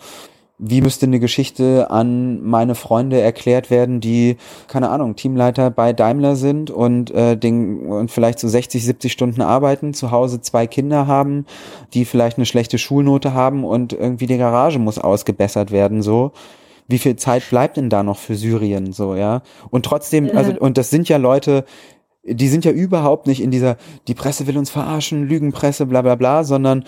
wie 0.59 0.81
müsste 0.81 1.07
eine 1.07 1.19
Geschichte 1.19 1.91
an 1.91 2.43
meine 2.43 2.77
Freunde 2.77 3.21
erklärt 3.21 3.71
werden, 3.71 4.01
die, 4.01 4.37
keine 4.69 4.91
Ahnung, 4.91 5.17
Teamleiter 5.17 5.71
bei 5.71 5.93
Daimler 5.93 6.37
sind 6.37 6.71
und, 6.71 7.11
äh, 7.11 7.37
den, 7.37 7.87
und 7.87 8.11
vielleicht 8.11 8.39
so 8.39 8.47
60, 8.47 8.85
70 8.85 9.13
Stunden 9.13 9.43
arbeiten, 9.43 9.95
zu 9.95 10.13
Hause 10.13 10.41
zwei 10.41 10.69
Kinder 10.69 11.09
haben, 11.09 11.45
die 11.93 12.05
vielleicht 12.05 12.39
eine 12.39 12.47
schlechte 12.47 12.79
Schulnote 12.79 13.35
haben 13.35 13.65
und 13.65 13.93
irgendwie 13.93 14.27
die 14.27 14.39
Garage 14.39 14.79
muss 14.79 14.99
ausgebessert 14.99 15.73
werden, 15.73 16.03
so. 16.03 16.33
Wie 16.87 16.99
viel 16.99 17.17
Zeit 17.17 17.49
bleibt 17.49 17.79
denn 17.79 17.89
da 17.89 18.03
noch 18.03 18.19
für 18.19 18.37
Syrien, 18.37 18.93
so, 18.93 19.17
ja? 19.17 19.43
Und 19.71 19.87
trotzdem, 19.87 20.31
also, 20.37 20.53
und 20.53 20.79
das 20.79 20.91
sind 20.91 21.09
ja 21.09 21.17
Leute, 21.17 21.65
die 22.23 22.49
sind 22.49 22.65
ja 22.65 22.71
überhaupt 22.71 23.27
nicht 23.27 23.43
in 23.43 23.51
dieser, 23.51 23.77
die 24.07 24.15
Presse 24.15 24.47
will 24.47 24.57
uns 24.57 24.71
verarschen, 24.71 25.27
Lügenpresse, 25.27 25.87
bla, 25.87 26.03
bla, 26.03 26.15
bla, 26.15 26.45
sondern 26.45 26.85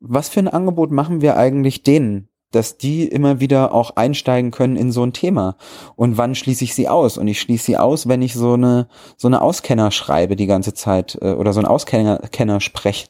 was 0.00 0.28
für 0.28 0.40
ein 0.40 0.48
Angebot 0.48 0.90
machen 0.90 1.20
wir 1.20 1.36
eigentlich 1.36 1.82
denen? 1.82 2.28
Dass 2.54 2.76
die 2.76 3.06
immer 3.06 3.40
wieder 3.40 3.72
auch 3.72 3.96
einsteigen 3.96 4.50
können 4.50 4.76
in 4.76 4.92
so 4.92 5.02
ein 5.04 5.12
Thema. 5.12 5.56
Und 5.96 6.18
wann 6.18 6.34
schließe 6.34 6.64
ich 6.64 6.74
sie 6.74 6.88
aus? 6.88 7.18
Und 7.18 7.28
ich 7.28 7.40
schließe 7.40 7.64
sie 7.64 7.76
aus, 7.76 8.08
wenn 8.08 8.22
ich 8.22 8.34
so 8.34 8.54
eine 8.54 8.88
so 9.16 9.28
eine 9.28 9.42
Auskenner 9.42 9.90
schreibe 9.90 10.36
die 10.36 10.46
ganze 10.46 10.74
Zeit 10.74 11.18
äh, 11.20 11.32
oder 11.32 11.52
so 11.52 11.60
ein 11.60 11.66
Auskenner 11.66 12.20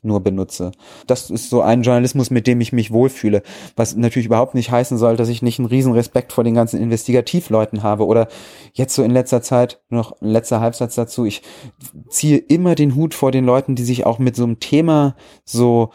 nur 0.02 0.20
benutze. 0.20 0.72
Das 1.06 1.30
ist 1.30 1.50
so 1.50 1.60
ein 1.60 1.82
Journalismus, 1.82 2.30
mit 2.30 2.46
dem 2.46 2.60
ich 2.60 2.72
mich 2.72 2.92
wohlfühle, 2.92 3.42
was 3.76 3.96
natürlich 3.96 4.26
überhaupt 4.26 4.54
nicht 4.54 4.70
heißen 4.70 4.98
soll, 4.98 5.16
dass 5.16 5.28
ich 5.28 5.42
nicht 5.42 5.58
einen 5.58 5.66
riesen 5.66 5.92
Respekt 5.92 6.32
vor 6.32 6.44
den 6.44 6.54
ganzen 6.54 6.80
Investigativleuten 6.80 7.82
habe 7.82 8.06
oder 8.06 8.28
jetzt 8.72 8.94
so 8.94 9.02
in 9.02 9.10
letzter 9.10 9.42
Zeit 9.42 9.80
noch 9.88 10.20
ein 10.20 10.28
letzter 10.28 10.60
Halbsatz 10.60 10.94
dazu. 10.94 11.24
Ich 11.24 11.42
ziehe 12.08 12.38
immer 12.38 12.74
den 12.74 12.94
Hut 12.94 13.14
vor 13.14 13.32
den 13.32 13.44
Leuten, 13.44 13.74
die 13.74 13.84
sich 13.84 14.06
auch 14.06 14.18
mit 14.18 14.36
so 14.36 14.44
einem 14.44 14.60
Thema 14.60 15.16
so 15.44 15.90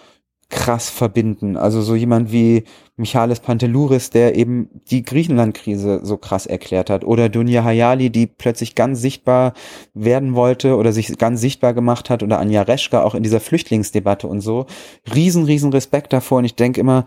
krass 0.50 0.90
verbinden. 0.90 1.58
Also 1.58 1.82
so 1.82 1.96
jemand 1.96 2.32
wie 2.32 2.64
Michalis 2.98 3.40
Pantelouris, 3.40 4.10
der 4.10 4.36
eben 4.36 4.70
die 4.90 5.04
Griechenland-Krise 5.04 6.02
so 6.04 6.18
krass 6.18 6.48
erklärt 6.48 6.90
hat. 6.90 7.04
Oder 7.04 7.30
Dunja 7.30 7.64
Hayali, 7.64 8.10
die 8.10 8.26
plötzlich 8.28 8.76
ganz 8.76 9.00
sichtbar 9.00 9.54
werden 9.94 10.34
wollte 10.34 10.76
oder 10.76 10.92
sich 10.92 11.18
ganz 11.18 11.40
sichtbar 11.40 11.74
gemacht 11.74 12.10
hat. 12.10 12.24
Oder 12.24 12.40
Anja 12.40 12.64
Reschka 12.64 13.04
auch 13.04 13.16
in 13.16 13.24
dieser 13.24 13.40
Flüchtlingsdebatte 13.40 14.28
und 14.28 14.42
so. 14.42 14.66
Riesen, 15.14 15.44
riesen 15.46 15.72
Respekt 15.72 16.14
davor. 16.14 16.40
Und 16.40 16.46
ich 16.46 16.56
denke 16.56 16.82
immer, 16.82 17.06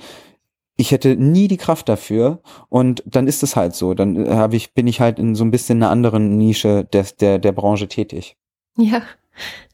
ich 0.76 0.90
hätte 0.90 1.16
nie 1.16 1.48
die 1.48 1.58
Kraft 1.58 1.88
dafür 1.88 2.40
und 2.68 3.02
dann 3.06 3.26
ist 3.26 3.42
es 3.42 3.56
halt 3.56 3.74
so. 3.74 3.92
Dann 3.94 4.28
habe 4.30 4.56
ich, 4.56 4.72
bin 4.72 4.86
ich 4.86 5.00
halt 5.00 5.18
in 5.18 5.34
so 5.34 5.44
ein 5.44 5.50
bisschen 5.50 5.82
einer 5.82 5.90
anderen 5.90 6.38
Nische 6.38 6.84
des, 6.84 7.16
der, 7.16 7.38
der 7.38 7.52
Branche 7.52 7.88
tätig. 7.88 8.36
Ja, 8.78 9.02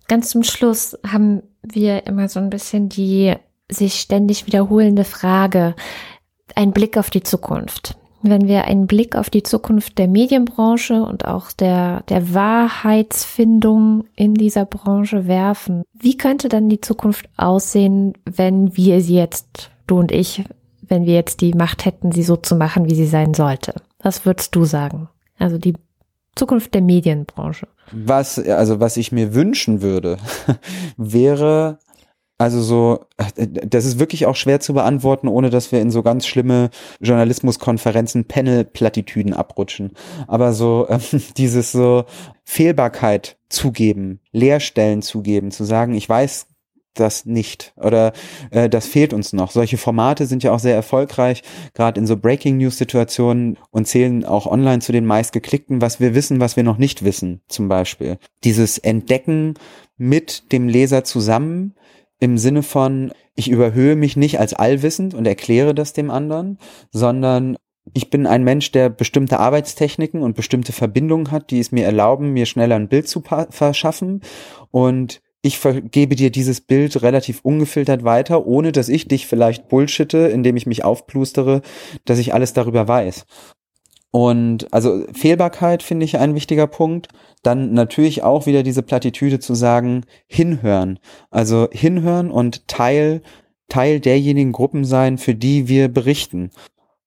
ganz 0.08 0.30
zum 0.30 0.42
Schluss 0.42 0.98
haben 1.06 1.42
wir 1.62 2.06
immer 2.06 2.28
so 2.28 2.40
ein 2.40 2.50
bisschen 2.50 2.88
die 2.88 3.36
sich 3.70 4.00
ständig 4.00 4.46
wiederholende 4.46 5.04
Frage, 5.04 5.74
ein 6.54 6.72
Blick 6.72 6.96
auf 6.96 7.10
die 7.10 7.22
Zukunft. 7.22 7.96
Wenn 8.22 8.48
wir 8.48 8.64
einen 8.64 8.88
Blick 8.88 9.14
auf 9.14 9.30
die 9.30 9.44
Zukunft 9.44 9.96
der 9.98 10.08
Medienbranche 10.08 11.02
und 11.02 11.24
auch 11.24 11.52
der, 11.52 12.02
der 12.08 12.34
Wahrheitsfindung 12.34 14.04
in 14.16 14.34
dieser 14.34 14.64
Branche 14.64 15.28
werfen, 15.28 15.84
wie 15.92 16.16
könnte 16.16 16.48
dann 16.48 16.68
die 16.68 16.80
Zukunft 16.80 17.28
aussehen, 17.36 18.14
wenn 18.24 18.76
wir 18.76 19.02
sie 19.02 19.14
jetzt, 19.14 19.70
du 19.86 19.98
und 19.98 20.10
ich, 20.10 20.44
wenn 20.82 21.06
wir 21.06 21.14
jetzt 21.14 21.40
die 21.42 21.54
Macht 21.54 21.84
hätten, 21.84 22.10
sie 22.10 22.24
so 22.24 22.34
zu 22.34 22.56
machen, 22.56 22.86
wie 22.86 22.94
sie 22.96 23.06
sein 23.06 23.34
sollte? 23.34 23.74
Was 24.02 24.26
würdest 24.26 24.54
du 24.56 24.64
sagen? 24.64 25.08
Also 25.38 25.58
die 25.58 25.74
Zukunft 26.34 26.74
der 26.74 26.82
Medienbranche. 26.82 27.68
Was, 27.92 28.38
also 28.38 28.80
was 28.80 28.96
ich 28.96 29.12
mir 29.12 29.34
wünschen 29.34 29.80
würde, 29.80 30.18
wäre 30.96 31.78
also 32.38 32.62
so, 32.62 33.06
das 33.66 33.84
ist 33.84 33.98
wirklich 33.98 34.26
auch 34.26 34.36
schwer 34.36 34.60
zu 34.60 34.72
beantworten, 34.72 35.26
ohne 35.26 35.50
dass 35.50 35.72
wir 35.72 35.80
in 35.80 35.90
so 35.90 36.04
ganz 36.04 36.24
schlimme 36.24 36.70
Journalismuskonferenzen, 37.00 38.26
Panel-Plattitüden 38.26 39.34
abrutschen. 39.34 39.90
Aber 40.28 40.52
so 40.52 40.86
äh, 40.88 40.98
dieses 41.36 41.72
so 41.72 42.04
Fehlbarkeit 42.44 43.36
zugeben, 43.48 44.20
Leerstellen 44.30 45.02
zugeben, 45.02 45.50
zu 45.50 45.64
sagen, 45.64 45.94
ich 45.94 46.08
weiß 46.08 46.46
das 46.94 47.26
nicht 47.26 47.72
oder 47.76 48.12
äh, 48.50 48.68
das 48.68 48.86
fehlt 48.86 49.12
uns 49.12 49.32
noch. 49.32 49.50
Solche 49.50 49.76
Formate 49.76 50.26
sind 50.26 50.42
ja 50.42 50.52
auch 50.52 50.58
sehr 50.58 50.74
erfolgreich, 50.74 51.42
gerade 51.74 52.00
in 52.00 52.06
so 52.06 52.16
Breaking 52.16 52.58
News 52.58 52.78
Situationen 52.78 53.58
und 53.70 53.86
zählen 53.86 54.24
auch 54.24 54.46
online 54.46 54.80
zu 54.80 54.92
den 54.92 55.06
meistgeklickten, 55.06 55.80
was 55.80 56.00
wir 56.00 56.14
wissen, 56.14 56.40
was 56.40 56.56
wir 56.56 56.62
noch 56.62 56.78
nicht 56.78 57.04
wissen, 57.04 57.40
zum 57.48 57.68
Beispiel. 57.68 58.18
Dieses 58.44 58.78
Entdecken 58.78 59.54
mit 59.96 60.52
dem 60.52 60.68
Leser 60.68 61.04
zusammen, 61.04 61.74
im 62.20 62.38
Sinne 62.38 62.62
von, 62.62 63.12
ich 63.34 63.48
überhöhe 63.48 63.96
mich 63.96 64.16
nicht 64.16 64.40
als 64.40 64.54
allwissend 64.54 65.14
und 65.14 65.26
erkläre 65.26 65.74
das 65.74 65.92
dem 65.92 66.10
anderen, 66.10 66.58
sondern 66.90 67.56
ich 67.94 68.10
bin 68.10 68.26
ein 68.26 68.44
Mensch, 68.44 68.70
der 68.72 68.90
bestimmte 68.90 69.38
Arbeitstechniken 69.38 70.22
und 70.22 70.36
bestimmte 70.36 70.72
Verbindungen 70.72 71.30
hat, 71.30 71.50
die 71.50 71.58
es 71.58 71.72
mir 71.72 71.84
erlauben, 71.84 72.32
mir 72.32 72.46
schneller 72.46 72.76
ein 72.76 72.88
Bild 72.88 73.08
zu 73.08 73.22
verschaffen. 73.22 74.22
Und 74.70 75.22
ich 75.40 75.58
vergebe 75.58 76.16
dir 76.16 76.30
dieses 76.30 76.60
Bild 76.60 77.00
relativ 77.02 77.40
ungefiltert 77.42 78.04
weiter, 78.04 78.46
ohne 78.46 78.72
dass 78.72 78.88
ich 78.88 79.08
dich 79.08 79.26
vielleicht 79.26 79.68
bullshitte, 79.68 80.18
indem 80.18 80.56
ich 80.56 80.66
mich 80.66 80.84
aufplustere, 80.84 81.62
dass 82.04 82.18
ich 82.18 82.34
alles 82.34 82.52
darüber 82.52 82.88
weiß. 82.88 83.24
Und 84.10 84.72
also 84.72 85.04
Fehlbarkeit 85.12 85.82
finde 85.82 86.04
ich 86.04 86.18
ein 86.18 86.34
wichtiger 86.34 86.66
Punkt. 86.66 87.08
Dann 87.42 87.74
natürlich 87.74 88.22
auch 88.22 88.46
wieder 88.46 88.62
diese 88.62 88.82
Plattitüde 88.82 89.38
zu 89.38 89.54
sagen, 89.54 90.04
hinhören. 90.26 90.98
Also 91.30 91.68
hinhören 91.70 92.30
und 92.30 92.66
Teil, 92.68 93.22
Teil 93.68 94.00
derjenigen 94.00 94.52
Gruppen 94.52 94.84
sein, 94.84 95.18
für 95.18 95.34
die 95.34 95.68
wir 95.68 95.88
berichten. 95.88 96.50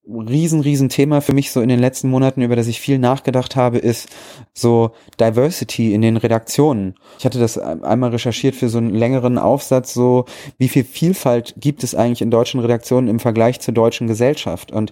Riesen, 0.08 0.62
riesen 0.62 0.90
Thema 0.90 1.22
für 1.22 1.34
mich 1.34 1.52
so 1.52 1.62
in 1.62 1.70
den 1.70 1.80
letzten 1.80 2.10
Monaten, 2.10 2.42
über 2.42 2.56
das 2.56 2.68
ich 2.68 2.82
viel 2.82 2.98
nachgedacht 2.98 3.56
habe, 3.56 3.78
ist 3.78 4.10
so 4.54 4.92
Diversity 5.20 5.94
in 5.94 6.02
den 6.02 6.18
Redaktionen. 6.18 6.96
Ich 7.20 7.26
hatte 7.26 7.40
das 7.40 7.58
einmal 7.58 8.10
recherchiert 8.10 8.56
für 8.56 8.68
so 8.68 8.80
einen 8.80 8.96
längeren 8.96 9.38
Aufsatz, 9.38 9.94
so 9.94 10.26
wie 10.58 10.70
viel 10.70 10.84
Vielfalt 10.84 11.54
gibt 11.58 11.84
es 11.84 11.96
eigentlich 11.96 12.22
in 12.22 12.32
deutschen 12.32 12.60
Redaktionen 12.60 13.08
im 13.08 13.20
Vergleich 13.20 13.60
zur 13.60 13.76
deutschen 13.76 14.08
Gesellschaft? 14.08 14.72
Und 14.72 14.92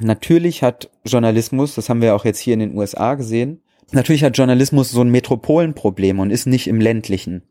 Natürlich 0.00 0.62
hat 0.62 0.90
Journalismus, 1.04 1.74
das 1.74 1.88
haben 1.88 2.02
wir 2.02 2.14
auch 2.14 2.24
jetzt 2.24 2.38
hier 2.38 2.54
in 2.54 2.60
den 2.60 2.76
USA 2.76 3.14
gesehen, 3.14 3.62
natürlich 3.92 4.24
hat 4.24 4.36
Journalismus 4.36 4.90
so 4.90 5.02
ein 5.02 5.10
Metropolenproblem 5.10 6.18
und 6.18 6.30
ist 6.30 6.46
nicht 6.46 6.66
im 6.66 6.80
ländlichen. 6.80 7.42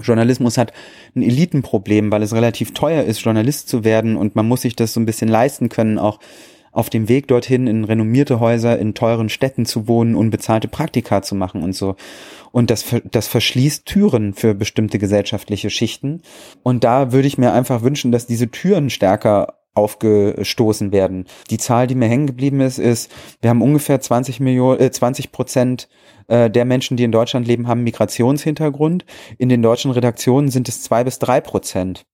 Journalismus 0.00 0.58
hat 0.58 0.72
ein 1.16 1.22
Elitenproblem, 1.22 2.12
weil 2.12 2.22
es 2.22 2.34
relativ 2.34 2.74
teuer 2.74 3.04
ist, 3.04 3.20
Journalist 3.20 3.68
zu 3.68 3.82
werden 3.82 4.16
und 4.16 4.36
man 4.36 4.46
muss 4.46 4.62
sich 4.62 4.76
das 4.76 4.92
so 4.92 5.00
ein 5.00 5.06
bisschen 5.06 5.28
leisten 5.28 5.68
können, 5.68 5.98
auch 5.98 6.18
auf 6.72 6.90
dem 6.90 7.08
Weg 7.08 7.26
dorthin 7.26 7.66
in 7.66 7.84
renommierte 7.84 8.38
Häuser, 8.38 8.78
in 8.78 8.94
teuren 8.94 9.28
Städten 9.28 9.66
zu 9.66 9.88
wohnen, 9.88 10.14
unbezahlte 10.14 10.68
Praktika 10.68 11.22
zu 11.22 11.34
machen 11.34 11.62
und 11.62 11.74
so. 11.74 11.96
Und 12.52 12.70
das, 12.70 12.84
das 13.10 13.26
verschließt 13.26 13.86
Türen 13.86 14.34
für 14.34 14.54
bestimmte 14.54 14.98
gesellschaftliche 14.98 15.70
Schichten. 15.70 16.22
Und 16.62 16.84
da 16.84 17.12
würde 17.12 17.26
ich 17.26 17.38
mir 17.38 17.52
einfach 17.52 17.82
wünschen, 17.82 18.12
dass 18.12 18.26
diese 18.26 18.50
Türen 18.50 18.90
stärker 18.90 19.59
aufgestoßen 19.74 20.92
werden. 20.92 21.26
Die 21.50 21.58
Zahl, 21.58 21.86
die 21.86 21.94
mir 21.94 22.08
hängen 22.08 22.26
geblieben 22.26 22.60
ist, 22.60 22.78
ist, 22.78 23.10
wir 23.40 23.50
haben 23.50 23.62
ungefähr 23.62 24.00
20 24.00 24.40
Millionen, 24.40 24.80
äh, 24.80 24.90
20 24.90 25.32
Prozent 25.32 25.88
äh, 26.28 26.50
der 26.50 26.64
Menschen, 26.64 26.96
die 26.96 27.04
in 27.04 27.12
Deutschland 27.12 27.46
leben, 27.46 27.68
haben 27.68 27.84
Migrationshintergrund. 27.84 29.04
In 29.38 29.48
den 29.48 29.62
deutschen 29.62 29.90
Redaktionen 29.90 30.48
sind 30.48 30.68
es 30.68 30.82
zwei 30.82 31.04
bis 31.04 31.18
drei 31.18 31.40
Prozent. 31.40 32.04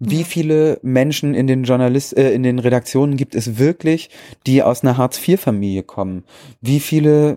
Wie 0.00 0.22
viele 0.22 0.78
Menschen 0.82 1.34
in 1.34 1.48
den 1.48 1.64
Journalist, 1.64 2.16
äh, 2.16 2.30
in 2.32 2.42
den 2.42 2.58
Redaktionen 2.58 3.16
gibt 3.16 3.34
es 3.34 3.58
wirklich, 3.58 4.10
die 4.46 4.62
aus 4.62 4.82
einer 4.82 4.96
Hartz-IV-Familie 4.96 5.82
kommen? 5.82 6.24
Wie 6.60 6.78
viele 6.78 7.36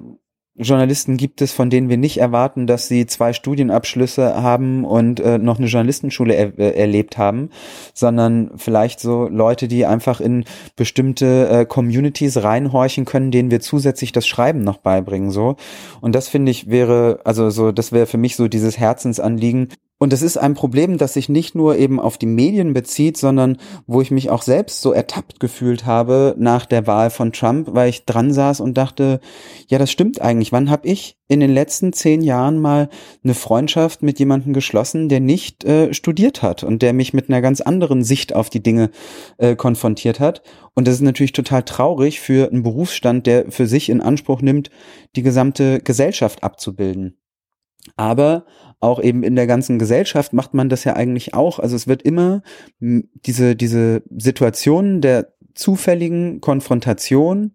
Journalisten 0.55 1.15
gibt 1.15 1.41
es, 1.41 1.53
von 1.53 1.69
denen 1.69 1.87
wir 1.87 1.97
nicht 1.97 2.17
erwarten, 2.17 2.67
dass 2.67 2.89
sie 2.89 3.05
zwei 3.05 3.31
Studienabschlüsse 3.31 4.43
haben 4.43 4.83
und 4.83 5.21
äh, 5.21 5.37
noch 5.37 5.57
eine 5.57 5.67
Journalistenschule 5.67 6.33
er, 6.33 6.59
äh, 6.59 6.77
erlebt 6.77 7.17
haben, 7.17 7.49
sondern 7.93 8.51
vielleicht 8.57 8.99
so 8.99 9.29
Leute, 9.29 9.69
die 9.69 9.85
einfach 9.85 10.19
in 10.19 10.43
bestimmte 10.75 11.47
äh, 11.49 11.65
Communities 11.65 12.43
reinhorchen 12.43 13.05
können, 13.05 13.31
denen 13.31 13.49
wir 13.49 13.61
zusätzlich 13.61 14.11
das 14.11 14.27
Schreiben 14.27 14.61
noch 14.61 14.77
beibringen 14.77 15.31
so. 15.31 15.55
Und 16.01 16.15
das 16.15 16.27
finde 16.27 16.51
ich 16.51 16.69
wäre 16.69 17.21
also 17.23 17.49
so, 17.49 17.71
das 17.71 17.93
wäre 17.93 18.05
für 18.05 18.17
mich 18.17 18.35
so 18.35 18.49
dieses 18.49 18.77
Herzensanliegen, 18.77 19.69
und 20.01 20.13
es 20.13 20.23
ist 20.23 20.37
ein 20.37 20.55
Problem, 20.55 20.97
das 20.97 21.13
sich 21.13 21.29
nicht 21.29 21.53
nur 21.53 21.77
eben 21.77 21.99
auf 21.99 22.17
die 22.17 22.25
Medien 22.25 22.73
bezieht, 22.73 23.17
sondern 23.17 23.57
wo 23.85 24.01
ich 24.01 24.09
mich 24.09 24.31
auch 24.31 24.41
selbst 24.41 24.81
so 24.81 24.93
ertappt 24.93 25.39
gefühlt 25.39 25.85
habe 25.85 26.33
nach 26.39 26.65
der 26.65 26.87
Wahl 26.87 27.11
von 27.11 27.31
Trump, 27.31 27.67
weil 27.73 27.91
ich 27.91 28.05
dran 28.05 28.33
saß 28.33 28.61
und 28.61 28.79
dachte, 28.79 29.19
ja, 29.67 29.77
das 29.77 29.91
stimmt 29.91 30.19
eigentlich. 30.19 30.51
Wann 30.51 30.71
habe 30.71 30.87
ich 30.87 31.19
in 31.27 31.39
den 31.39 31.53
letzten 31.53 31.93
zehn 31.93 32.23
Jahren 32.23 32.59
mal 32.59 32.89
eine 33.23 33.35
Freundschaft 33.35 34.01
mit 34.01 34.17
jemandem 34.17 34.53
geschlossen, 34.53 35.07
der 35.07 35.19
nicht 35.19 35.65
äh, 35.65 35.93
studiert 35.93 36.41
hat 36.41 36.63
und 36.63 36.81
der 36.81 36.93
mich 36.93 37.13
mit 37.13 37.29
einer 37.29 37.41
ganz 37.41 37.61
anderen 37.61 38.03
Sicht 38.03 38.33
auf 38.33 38.49
die 38.49 38.63
Dinge 38.63 38.89
äh, 39.37 39.55
konfrontiert 39.55 40.19
hat? 40.19 40.41
Und 40.73 40.87
das 40.87 40.95
ist 40.95 41.01
natürlich 41.01 41.33
total 41.33 41.61
traurig 41.61 42.19
für 42.19 42.49
einen 42.49 42.63
Berufsstand, 42.63 43.27
der 43.27 43.51
für 43.51 43.67
sich 43.67 43.87
in 43.87 44.01
Anspruch 44.01 44.41
nimmt, 44.41 44.71
die 45.15 45.21
gesamte 45.21 45.79
Gesellschaft 45.79 46.43
abzubilden. 46.43 47.20
Aber 47.95 48.45
auch 48.79 49.01
eben 49.01 49.23
in 49.23 49.35
der 49.35 49.47
ganzen 49.47 49.79
Gesellschaft 49.79 50.33
macht 50.33 50.53
man 50.53 50.69
das 50.69 50.83
ja 50.83 50.93
eigentlich 50.93 51.33
auch. 51.33 51.59
Also 51.59 51.75
es 51.75 51.87
wird 51.87 52.01
immer 52.01 52.41
diese, 52.79 53.55
diese 53.55 54.03
Situationen 54.09 55.01
der 55.01 55.33
zufälligen 55.53 56.41
Konfrontation 56.41 57.53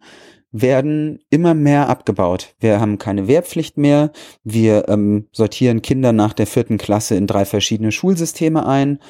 werden 0.53 1.19
immer 1.29 1.55
mehr 1.55 1.89
abgebaut. 1.89 2.55
Wir 2.61 2.81
haben 2.81 2.99
keine 2.99 3.29
Wehrpflicht 3.29 3.77
mehr. 3.77 4.13
Wir 4.45 4.89
ähm, 4.89 5.27
sortieren 5.33 5.83
Kinder 5.83 6.13
nach 6.13 6.33
der 6.33 6.47
vierten 6.47 6.79
Klasse 6.79 7.17
in 7.17 7.27
drei 7.27 7.45
verschiedene 7.45 7.93
Schulsysteme 7.93 8.67
ein. 8.67 9.01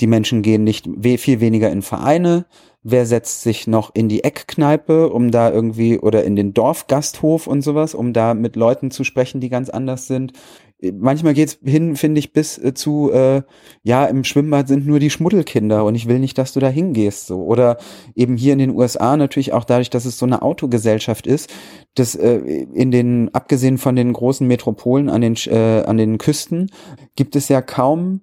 Die 0.00 0.06
Menschen 0.06 0.42
gehen 0.42 0.64
nicht 0.64 0.88
viel 1.02 1.40
weniger 1.40 1.70
in 1.70 1.82
Vereine. 1.82 2.46
Wer 2.82 3.06
setzt 3.06 3.42
sich 3.42 3.66
noch 3.66 3.94
in 3.94 4.08
die 4.08 4.22
Eckkneipe, 4.22 5.10
um 5.10 5.30
da 5.30 5.50
irgendwie 5.50 5.98
oder 5.98 6.24
in 6.24 6.36
den 6.36 6.54
Dorfgasthof 6.54 7.46
und 7.46 7.62
sowas, 7.62 7.94
um 7.94 8.12
da 8.12 8.34
mit 8.34 8.56
Leuten 8.56 8.90
zu 8.90 9.04
sprechen, 9.04 9.40
die 9.40 9.48
ganz 9.48 9.68
anders 9.68 10.06
sind? 10.06 10.32
manchmal 10.80 11.34
geht's 11.34 11.58
hin, 11.64 11.96
finde 11.96 12.20
ich, 12.20 12.32
bis 12.32 12.56
äh, 12.58 12.72
zu, 12.72 13.10
äh, 13.12 13.42
ja, 13.82 14.04
im 14.04 14.24
Schwimmbad 14.24 14.68
sind 14.68 14.86
nur 14.86 15.00
die 15.00 15.10
Schmuddelkinder 15.10 15.84
und 15.84 15.94
ich 15.94 16.06
will 16.06 16.18
nicht, 16.20 16.38
dass 16.38 16.52
du 16.52 16.60
da 16.60 16.68
hingehst. 16.68 17.26
So. 17.26 17.42
Oder 17.42 17.78
eben 18.14 18.36
hier 18.36 18.52
in 18.52 18.60
den 18.60 18.76
USA 18.76 19.16
natürlich 19.16 19.52
auch 19.52 19.64
dadurch, 19.64 19.90
dass 19.90 20.04
es 20.04 20.18
so 20.18 20.26
eine 20.26 20.42
Autogesellschaft 20.42 21.26
ist, 21.26 21.52
dass 21.94 22.14
äh, 22.14 22.36
in 22.36 22.90
den, 22.90 23.34
abgesehen 23.34 23.78
von 23.78 23.96
den 23.96 24.12
großen 24.12 24.46
Metropolen 24.46 25.08
an 25.08 25.20
den, 25.20 25.34
äh, 25.46 25.82
an 25.84 25.96
den 25.96 26.18
Küsten, 26.18 26.70
gibt 27.16 27.34
es 27.34 27.48
ja 27.48 27.60
kaum 27.60 28.20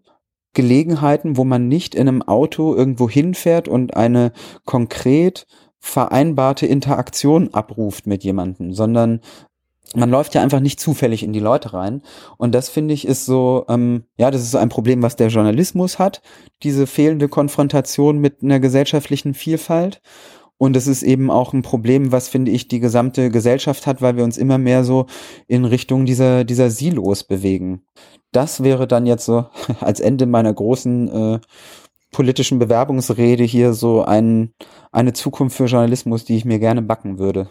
Gelegenheiten, 0.56 1.38
wo 1.38 1.44
man 1.44 1.68
nicht 1.68 1.94
in 1.94 2.08
einem 2.08 2.24
Auto 2.24 2.76
irgendwo 2.76 3.08
hinfährt 3.08 3.68
und 3.68 3.96
eine 3.96 4.32
konkret 4.66 5.46
vereinbarte 5.80 6.66
Interaktion 6.66 7.54
abruft 7.54 8.08
mit 8.08 8.24
jemandem, 8.24 8.74
sondern 8.74 9.22
man 9.94 10.10
läuft 10.10 10.34
ja 10.34 10.42
einfach 10.42 10.60
nicht 10.60 10.80
zufällig 10.80 11.22
in 11.22 11.32
die 11.32 11.40
Leute 11.40 11.74
rein. 11.74 12.02
Und 12.38 12.56
das 12.56 12.70
finde 12.70 12.94
ich 12.94 13.08
ist 13.08 13.26
so, 13.26 13.66
ähm, 13.70 14.06
ja, 14.18 14.32
das 14.32 14.42
ist 14.42 14.52
so 14.52 14.58
ein 14.58 14.70
Problem, 14.70 15.04
was 15.04 15.16
der 15.16 15.28
Journalismus 15.28 16.00
hat, 16.00 16.22
diese 16.64 16.88
fehlende 16.88 17.30
Konfrontation 17.30 18.18
mit 18.18 18.42
einer 18.42 18.60
gesellschaftlichen 18.60 19.36
Vielfalt. 19.36 20.02
Und 20.58 20.76
es 20.76 20.88
ist 20.88 21.04
eben 21.04 21.30
auch 21.30 21.54
ein 21.54 21.64
Problem, 21.64 22.12
was 22.12 22.30
finde 22.30 22.52
ich 22.52 22.68
die 22.68 22.80
gesamte 22.80 23.30
Gesellschaft 23.30 23.86
hat, 23.88 24.02
weil 24.02 24.16
wir 24.16 24.24
uns 24.24 24.38
immer 24.38 24.58
mehr 24.58 24.84
so 24.84 25.06
in 25.48 25.66
Richtung 25.66 26.06
dieser, 26.06 26.46
dieser 26.46 26.70
Silos 26.70 27.24
bewegen. 27.24 27.82
Das 28.32 28.64
wäre 28.64 28.88
dann 28.88 29.06
jetzt 29.06 29.26
so 29.26 29.46
als 29.82 30.00
Ende 30.00 30.26
meiner 30.26 30.54
großen 30.54 31.10
äh, 31.10 31.40
politischen 32.12 32.60
Bewerbungsrede 32.60 33.44
hier 33.44 33.74
so 33.74 34.06
ein, 34.06 34.54
eine 34.92 35.12
Zukunft 35.12 35.58
für 35.58 35.66
Journalismus, 35.66 36.24
die 36.24 36.38
ich 36.38 36.46
mir 36.46 36.60
gerne 36.60 36.82
backen 36.82 37.20
würde. 37.20 37.50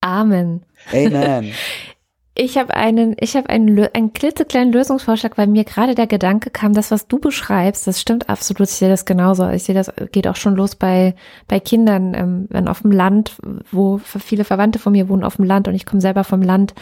Amen. 0.00 0.64
Amen. 0.92 1.52
Ich 2.36 2.56
habe 2.56 2.74
einen, 2.74 3.16
ich 3.18 3.34
habe 3.34 3.50
einen, 3.50 3.88
einen 3.92 4.12
klitzekleinen 4.12 4.72
Lösungsvorschlag, 4.72 5.36
weil 5.36 5.48
mir 5.48 5.64
gerade 5.64 5.96
der 5.96 6.06
Gedanke 6.06 6.50
kam, 6.50 6.74
das, 6.74 6.92
was 6.92 7.08
du 7.08 7.18
beschreibst, 7.18 7.88
das 7.88 8.00
stimmt 8.00 8.28
absolut. 8.28 8.68
Ich 8.68 8.74
sehe 8.74 8.88
das 8.88 9.04
genauso. 9.04 9.48
Ich 9.50 9.64
sehe 9.64 9.74
das 9.74 9.92
geht 10.12 10.28
auch 10.28 10.36
schon 10.36 10.54
los 10.54 10.76
bei 10.76 11.16
bei 11.48 11.58
Kindern, 11.58 12.14
ähm, 12.14 12.46
wenn 12.48 12.68
auf 12.68 12.82
dem 12.82 12.92
Land, 12.92 13.36
wo 13.72 13.98
viele 13.98 14.44
Verwandte 14.44 14.78
von 14.78 14.92
mir 14.92 15.08
wohnen 15.08 15.24
auf 15.24 15.36
dem 15.36 15.44
Land 15.44 15.66
und 15.66 15.74
ich 15.74 15.86
komme 15.86 16.00
selber 16.00 16.22
vom 16.22 16.40
Land. 16.40 16.74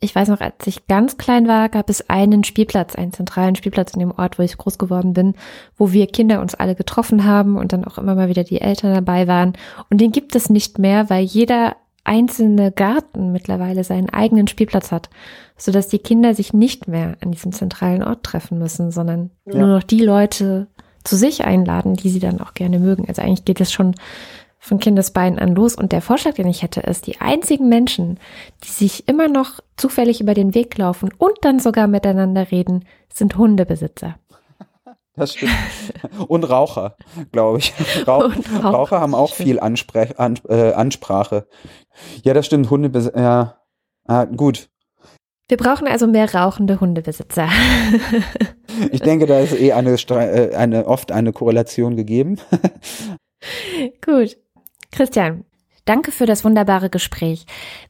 Ich 0.00 0.14
weiß 0.14 0.28
noch, 0.28 0.40
als 0.40 0.66
ich 0.66 0.86
ganz 0.86 1.16
klein 1.16 1.48
war, 1.48 1.70
gab 1.70 1.88
es 1.88 2.10
einen 2.10 2.44
Spielplatz, 2.44 2.94
einen 2.94 3.12
zentralen 3.12 3.56
Spielplatz 3.56 3.94
in 3.94 4.00
dem 4.00 4.12
Ort, 4.12 4.38
wo 4.38 4.42
ich 4.42 4.58
groß 4.58 4.76
geworden 4.76 5.14
bin, 5.14 5.34
wo 5.78 5.92
wir 5.92 6.06
Kinder 6.08 6.42
uns 6.42 6.54
alle 6.54 6.74
getroffen 6.74 7.24
haben 7.24 7.56
und 7.56 7.72
dann 7.72 7.86
auch 7.86 7.96
immer 7.96 8.14
mal 8.14 8.28
wieder 8.28 8.44
die 8.44 8.60
Eltern 8.60 8.92
dabei 8.92 9.26
waren. 9.26 9.54
Und 9.88 10.02
den 10.02 10.12
gibt 10.12 10.36
es 10.36 10.50
nicht 10.50 10.78
mehr, 10.78 11.08
weil 11.08 11.24
jeder 11.24 11.76
einzelne 12.04 12.70
Garten 12.70 13.32
mittlerweile 13.32 13.82
seinen 13.82 14.10
eigenen 14.10 14.46
Spielplatz 14.46 14.92
hat, 14.92 15.10
so 15.56 15.72
dass 15.72 15.88
die 15.88 15.98
Kinder 15.98 16.34
sich 16.34 16.52
nicht 16.52 16.86
mehr 16.86 17.16
an 17.20 17.32
diesem 17.32 17.52
zentralen 17.52 18.02
Ort 18.02 18.22
treffen 18.22 18.58
müssen, 18.58 18.90
sondern 18.90 19.30
ja. 19.46 19.58
nur 19.58 19.68
noch 19.68 19.82
die 19.82 20.00
Leute 20.00 20.68
zu 21.02 21.16
sich 21.16 21.44
einladen, 21.44 21.94
die 21.94 22.10
sie 22.10 22.20
dann 22.20 22.40
auch 22.40 22.54
gerne 22.54 22.78
mögen. 22.78 23.06
Also 23.08 23.22
eigentlich 23.22 23.44
geht 23.44 23.60
es 23.60 23.72
schon 23.72 23.94
von 24.58 24.78
Kindesbeinen 24.78 25.38
an 25.38 25.54
los. 25.54 25.74
Und 25.74 25.92
der 25.92 26.00
Vorschlag, 26.00 26.34
den 26.34 26.48
ich 26.48 26.62
hätte, 26.62 26.80
ist, 26.80 27.06
die 27.06 27.20
einzigen 27.20 27.68
Menschen, 27.68 28.18
die 28.64 28.70
sich 28.70 29.06
immer 29.06 29.28
noch 29.28 29.60
zufällig 29.76 30.22
über 30.22 30.32
den 30.32 30.54
Weg 30.54 30.78
laufen 30.78 31.10
und 31.18 31.36
dann 31.42 31.58
sogar 31.58 31.86
miteinander 31.86 32.50
reden, 32.50 32.86
sind 33.12 33.36
Hundebesitzer. 33.36 34.16
Das 35.16 35.34
stimmt. 35.34 35.52
Und 36.28 36.44
Raucher, 36.44 36.96
glaube 37.30 37.58
ich. 37.58 37.72
Rauch, 38.06 38.24
Raucher, 38.24 38.64
Raucher 38.64 39.00
haben 39.00 39.14
auch 39.14 39.34
viel 39.34 39.60
Ansprech, 39.60 40.18
An, 40.18 40.38
äh, 40.48 40.72
Ansprache. 40.72 41.46
Ja, 42.24 42.34
das 42.34 42.46
stimmt. 42.46 42.70
Hunde, 42.70 43.12
ja, 43.16 43.60
ah, 44.06 44.24
gut. 44.24 44.68
Wir 45.46 45.56
brauchen 45.56 45.86
also 45.86 46.06
mehr 46.06 46.34
rauchende 46.34 46.80
Hundebesitzer. 46.80 47.48
ich 48.90 49.00
denke, 49.02 49.26
da 49.26 49.40
ist 49.40 49.52
eh 49.52 49.72
eine, 49.72 49.94
äh, 49.94 50.54
eine 50.56 50.86
oft 50.86 51.12
eine 51.12 51.32
Korrelation 51.32 51.96
gegeben. 51.96 52.40
gut. 54.04 54.36
Christian, 54.90 55.44
Danke 55.84 56.12
für 56.12 56.24
das 56.24 56.44
wunderbare 56.44 56.88
Gespräch. 56.88 57.44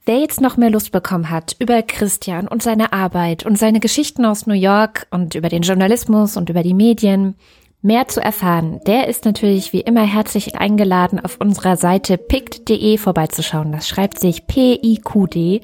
Wer 0.05 0.19
jetzt 0.19 0.41
noch 0.41 0.57
mehr 0.57 0.69
Lust 0.69 0.91
bekommen 0.91 1.29
hat, 1.29 1.55
über 1.59 1.81
Christian 1.81 2.47
und 2.47 2.61
seine 2.61 2.91
Arbeit 2.91 3.45
und 3.45 3.57
seine 3.57 3.79
Geschichten 3.79 4.25
aus 4.25 4.47
New 4.47 4.53
York 4.53 5.07
und 5.11 5.33
über 5.33 5.47
den 5.47 5.61
Journalismus 5.61 6.35
und 6.35 6.49
über 6.49 6.61
die 6.61 6.73
Medien 6.73 7.35
mehr 7.81 8.07
zu 8.07 8.19
erfahren, 8.19 8.81
der 8.85 9.07
ist 9.07 9.23
natürlich 9.23 9.71
wie 9.71 9.79
immer 9.79 10.03
herzlich 10.03 10.57
eingeladen, 10.57 11.23
auf 11.23 11.37
unserer 11.39 11.77
Seite 11.77 12.17
pict.de 12.17 12.97
vorbeizuschauen. 12.97 13.71
Das 13.71 13.87
schreibt 13.87 14.19
sich 14.19 14.45
P-I-Q-D. 14.45 15.61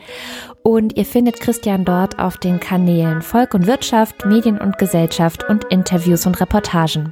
Und 0.64 0.96
ihr 0.96 1.06
findet 1.06 1.42
Christian 1.42 1.84
dort 1.84 2.20
auf 2.20 2.38
den 2.38 2.60
Kanälen 2.62 3.24
Volk 3.24 3.56
und 3.56 3.68
Wirtschaft, 3.68 4.26
Medien 4.26 4.58
und 4.60 4.78
Gesellschaft 4.78 5.44
und 5.50 5.66
Interviews 5.66 6.26
und 6.26 6.40
Reportagen. 6.40 7.12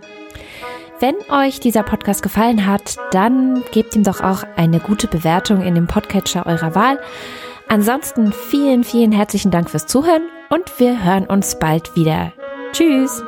Wenn 0.99 1.15
euch 1.31 1.61
dieser 1.61 1.83
Podcast 1.83 2.21
gefallen 2.21 2.65
hat, 2.65 2.97
dann 3.11 3.63
gebt 3.71 3.95
ihm 3.95 4.03
doch 4.03 4.19
auch 4.19 4.43
eine 4.57 4.81
gute 4.81 5.07
Bewertung 5.07 5.61
in 5.61 5.75
dem 5.75 5.87
Podcatcher 5.87 6.45
eurer 6.45 6.75
Wahl. 6.75 6.99
Ansonsten 7.69 8.33
vielen, 8.33 8.83
vielen 8.83 9.13
herzlichen 9.13 9.49
Dank 9.49 9.69
fürs 9.69 9.87
Zuhören 9.87 10.23
und 10.49 10.77
wir 10.77 11.01
hören 11.01 11.25
uns 11.25 11.57
bald 11.57 11.95
wieder. 11.95 12.33
Tschüss! 12.73 13.23